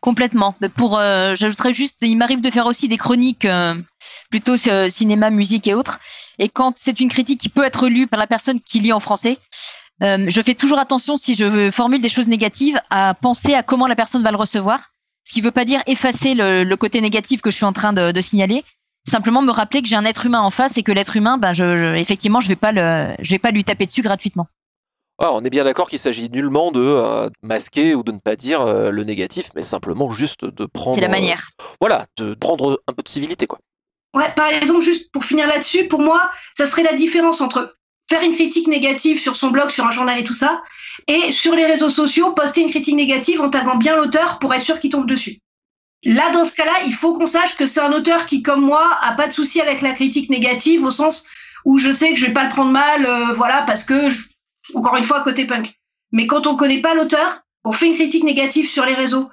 Complètement. 0.00 0.56
Pour, 0.76 0.98
euh, 0.98 1.34
j'ajouterais 1.36 1.72
juste, 1.72 1.98
il 2.00 2.16
m'arrive 2.16 2.40
de 2.40 2.50
faire 2.50 2.66
aussi 2.66 2.88
des 2.88 2.96
chroniques 2.96 3.44
euh, 3.44 3.74
plutôt 4.28 4.56
euh, 4.66 4.88
cinéma, 4.88 5.30
musique 5.30 5.68
et 5.68 5.74
autres. 5.74 6.00
Et 6.38 6.48
quand 6.48 6.74
c'est 6.76 6.98
une 6.98 7.08
critique 7.08 7.40
qui 7.40 7.48
peut 7.48 7.64
être 7.64 7.88
lue 7.88 8.08
par 8.08 8.18
la 8.18 8.26
personne 8.26 8.60
qui 8.60 8.80
lit 8.80 8.92
en 8.92 9.00
français, 9.00 9.38
je 10.00 10.42
fais 10.44 10.54
toujours 10.54 10.78
attention 10.78 11.16
si 11.16 11.34
je 11.34 11.72
formule 11.72 12.00
des 12.00 12.08
choses 12.08 12.28
négatives 12.28 12.80
à 12.88 13.14
penser 13.14 13.54
à 13.54 13.64
comment 13.64 13.88
la 13.88 13.96
personne 13.96 14.22
va 14.22 14.30
le 14.30 14.36
recevoir. 14.36 14.90
Ce 15.24 15.32
qui 15.32 15.40
ne 15.40 15.44
veut 15.44 15.50
pas 15.50 15.64
dire 15.64 15.82
effacer 15.86 16.34
le, 16.34 16.72
côté 16.76 17.00
négatif 17.00 17.40
que 17.40 17.50
je 17.50 17.56
suis 17.56 17.64
en 17.64 17.72
train 17.72 17.92
de, 17.92 18.20
signaler. 18.20 18.64
Simplement 19.08 19.42
me 19.42 19.50
rappeler 19.50 19.82
que 19.82 19.88
j'ai 19.88 19.96
un 19.96 20.04
être 20.04 20.24
humain 20.26 20.40
en 20.40 20.50
face 20.50 20.76
et 20.78 20.84
que 20.84 20.92
l'être 20.92 21.16
humain, 21.16 21.36
ben 21.36 21.52
je, 21.52 21.76
je, 21.76 21.86
effectivement, 21.96 22.40
je 22.40 22.46
vais 22.46 22.56
pas 22.56 22.70
le, 22.70 23.16
vais 23.28 23.40
pas 23.40 23.50
lui 23.50 23.64
taper 23.64 23.86
dessus 23.86 24.02
gratuitement. 24.02 24.46
Ah, 25.20 25.32
on 25.32 25.42
est 25.42 25.50
bien 25.50 25.64
d'accord 25.64 25.90
qu'il 25.90 25.98
s'agit 25.98 26.30
nullement 26.30 26.70
de 26.70 26.80
euh, 26.80 27.28
masquer 27.42 27.96
ou 27.96 28.04
de 28.04 28.12
ne 28.12 28.18
pas 28.18 28.36
dire 28.36 28.60
euh, 28.60 28.90
le 28.90 29.02
négatif, 29.02 29.50
mais 29.56 29.64
simplement 29.64 30.10
juste 30.12 30.44
de 30.44 30.64
prendre. 30.64 30.94
C'est 30.94 31.00
la 31.00 31.08
manière. 31.08 31.50
Euh, 31.60 31.64
voilà, 31.80 32.06
de 32.16 32.34
prendre 32.34 32.80
un 32.86 32.92
peu 32.92 33.02
de 33.02 33.08
civilité, 33.08 33.46
quoi. 33.48 33.58
Ouais, 34.14 34.32
par 34.36 34.48
exemple, 34.48 34.80
juste 34.80 35.10
pour 35.10 35.24
finir 35.24 35.46
là-dessus, 35.48 35.88
pour 35.88 36.00
moi, 36.00 36.30
ça 36.56 36.66
serait 36.66 36.84
la 36.84 36.94
différence 36.94 37.40
entre 37.40 37.74
faire 38.08 38.22
une 38.22 38.32
critique 38.32 38.68
négative 38.68 39.20
sur 39.20 39.36
son 39.36 39.50
blog, 39.50 39.70
sur 39.70 39.84
un 39.84 39.90
journal 39.90 40.18
et 40.18 40.24
tout 40.24 40.34
ça, 40.34 40.62
et 41.08 41.30
sur 41.32 41.54
les 41.54 41.66
réseaux 41.66 41.90
sociaux, 41.90 42.32
poster 42.32 42.62
une 42.62 42.70
critique 42.70 42.94
négative 42.94 43.40
en 43.40 43.50
taguant 43.50 43.76
bien 43.76 43.96
l'auteur 43.96 44.38
pour 44.38 44.54
être 44.54 44.62
sûr 44.62 44.80
qu'il 44.80 44.90
tombe 44.90 45.06
dessus. 45.06 45.40
Là, 46.04 46.30
dans 46.30 46.44
ce 46.44 46.52
cas-là, 46.52 46.72
il 46.86 46.94
faut 46.94 47.12
qu'on 47.18 47.26
sache 47.26 47.56
que 47.56 47.66
c'est 47.66 47.80
un 47.80 47.92
auteur 47.92 48.24
qui, 48.26 48.42
comme 48.42 48.60
moi, 48.60 48.88
a 49.02 49.12
pas 49.12 49.26
de 49.26 49.32
souci 49.32 49.60
avec 49.60 49.82
la 49.82 49.92
critique 49.92 50.30
négative 50.30 50.84
au 50.84 50.92
sens 50.92 51.26
où 51.64 51.76
je 51.76 51.90
sais 51.90 52.10
que 52.10 52.16
je 52.16 52.26
vais 52.26 52.32
pas 52.32 52.44
le 52.44 52.50
prendre 52.50 52.70
mal, 52.70 53.04
euh, 53.04 53.32
voilà, 53.34 53.62
parce 53.62 53.82
que 53.82 54.08
je, 54.08 54.22
encore 54.74 54.96
une 54.96 55.04
fois, 55.04 55.22
côté 55.22 55.46
punk. 55.46 55.78
Mais 56.12 56.26
quand 56.26 56.46
on 56.46 56.56
connaît 56.56 56.80
pas 56.80 56.94
l'auteur, 56.94 57.42
on 57.64 57.72
fait 57.72 57.86
une 57.86 57.94
critique 57.94 58.24
négative 58.24 58.68
sur 58.68 58.84
les 58.84 58.94
réseaux 58.94 59.30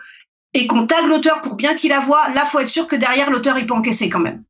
et 0.54 0.68
qu'on 0.68 0.88
tag 0.88 1.06
l'auteur 1.06 1.42
pour 1.42 1.56
bien 1.56 1.76
qu'il 1.76 1.90
la 1.90 2.00
voit, 2.00 2.30
là, 2.30 2.46
faut 2.46 2.60
être 2.60 2.70
sûr 2.70 2.88
que 2.88 2.96
derrière, 2.96 3.30
l'auteur, 3.30 3.58
il 3.58 3.66
peut 3.66 3.74
encaisser 3.74 4.10
quand 4.10 4.20
même. 4.20 4.44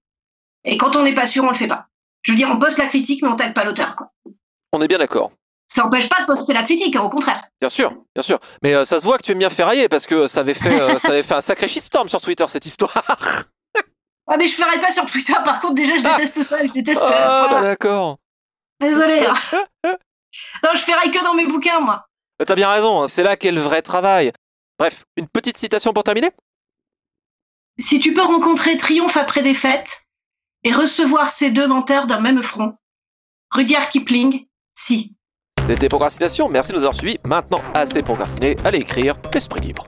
Et 0.63 0.77
quand 0.77 0.95
on 0.95 1.03
n'est 1.03 1.13
pas 1.13 1.27
sûr, 1.27 1.43
on 1.43 1.49
le 1.49 1.55
fait 1.55 1.67
pas. 1.67 1.87
Je 2.23 2.31
veux 2.31 2.37
dire, 2.37 2.49
on 2.51 2.57
poste 2.57 2.77
la 2.77 2.85
critique, 2.87 3.21
mais 3.21 3.27
on 3.27 3.35
tag 3.35 3.53
pas 3.53 3.63
l'auteur. 3.63 3.95
On 4.73 4.81
est 4.81 4.87
bien 4.87 4.97
d'accord. 4.97 5.31
Ça 5.67 5.81
n'empêche 5.83 6.07
pas 6.09 6.21
de 6.21 6.25
poster 6.27 6.53
la 6.53 6.63
critique, 6.63 6.95
hein, 6.95 7.01
au 7.01 7.09
contraire. 7.09 7.43
Bien 7.59 7.69
sûr, 7.69 7.91
bien 8.13 8.21
sûr. 8.21 8.39
Mais 8.61 8.73
euh, 8.75 8.85
ça 8.85 8.99
se 8.99 9.05
voit 9.05 9.17
que 9.17 9.23
tu 9.23 9.31
aimes 9.31 9.39
bien 9.39 9.49
ferrailler 9.49 9.89
parce 9.89 10.05
que 10.05 10.27
ça 10.27 10.41
avait 10.41 10.53
fait, 10.53 10.79
euh, 10.79 10.99
ça 10.99 11.09
avait 11.09 11.23
fait 11.23 11.33
un 11.33 11.41
sacré 11.41 11.67
shitstorm 11.67 12.07
sur 12.07 12.21
Twitter 12.21 12.45
cette 12.47 12.65
histoire. 12.65 12.93
Ah 14.27 14.37
mais 14.37 14.47
je 14.47 14.55
ferai 14.55 14.79
pas 14.79 14.89
sur 14.89 15.05
Twitter. 15.05 15.35
Par 15.43 15.59
contre, 15.61 15.75
déjà, 15.75 15.97
je 15.97 16.01
déteste 16.01 16.41
ça. 16.41 16.57
Je 16.65 16.71
déteste. 16.71 16.99
Ah, 16.99 17.43
euh, 17.43 17.47
voilà. 17.47 17.67
d'accord. 17.67 18.17
Désolé. 18.79 19.23
hein. 19.23 19.93
non, 20.63 20.69
je 20.73 20.81
ferai 20.81 21.11
que 21.11 21.23
dans 21.23 21.33
mes 21.33 21.45
bouquins, 21.47 21.79
moi. 21.79 22.05
T'as 22.45 22.55
bien 22.55 22.69
raison, 22.69 23.03
hein, 23.03 23.07
c'est 23.07 23.23
là 23.23 23.37
qu'est 23.37 23.51
le 23.51 23.61
vrai 23.61 23.81
travail. 23.81 24.31
Bref, 24.77 25.05
une 25.15 25.27
petite 25.27 25.57
citation 25.57 25.93
pour 25.93 26.03
terminer 26.03 26.31
Si 27.79 27.99
tu 27.99 28.13
peux 28.13 28.23
rencontrer 28.23 28.77
triomphe 28.77 29.17
après 29.17 29.41
défaite 29.41 30.05
et 30.63 30.73
recevoir 30.73 31.31
ces 31.31 31.51
deux 31.51 31.67
menteurs 31.67 32.07
d'un 32.07 32.19
même 32.19 32.43
front, 32.43 32.75
Rudyard 33.51 33.89
Kipling, 33.89 34.47
si. 34.73 35.15
C'était 35.67 35.89
Procrastination, 35.89 36.49
merci 36.49 36.71
de 36.71 36.75
nous 36.75 36.81
avoir 36.81 36.95
suivis. 36.95 37.17
Maintenant, 37.23 37.61
assez 37.73 38.03
procrastiné, 38.03 38.57
allez 38.65 38.79
écrire, 38.79 39.17
l'esprit 39.33 39.61
libre. 39.61 39.87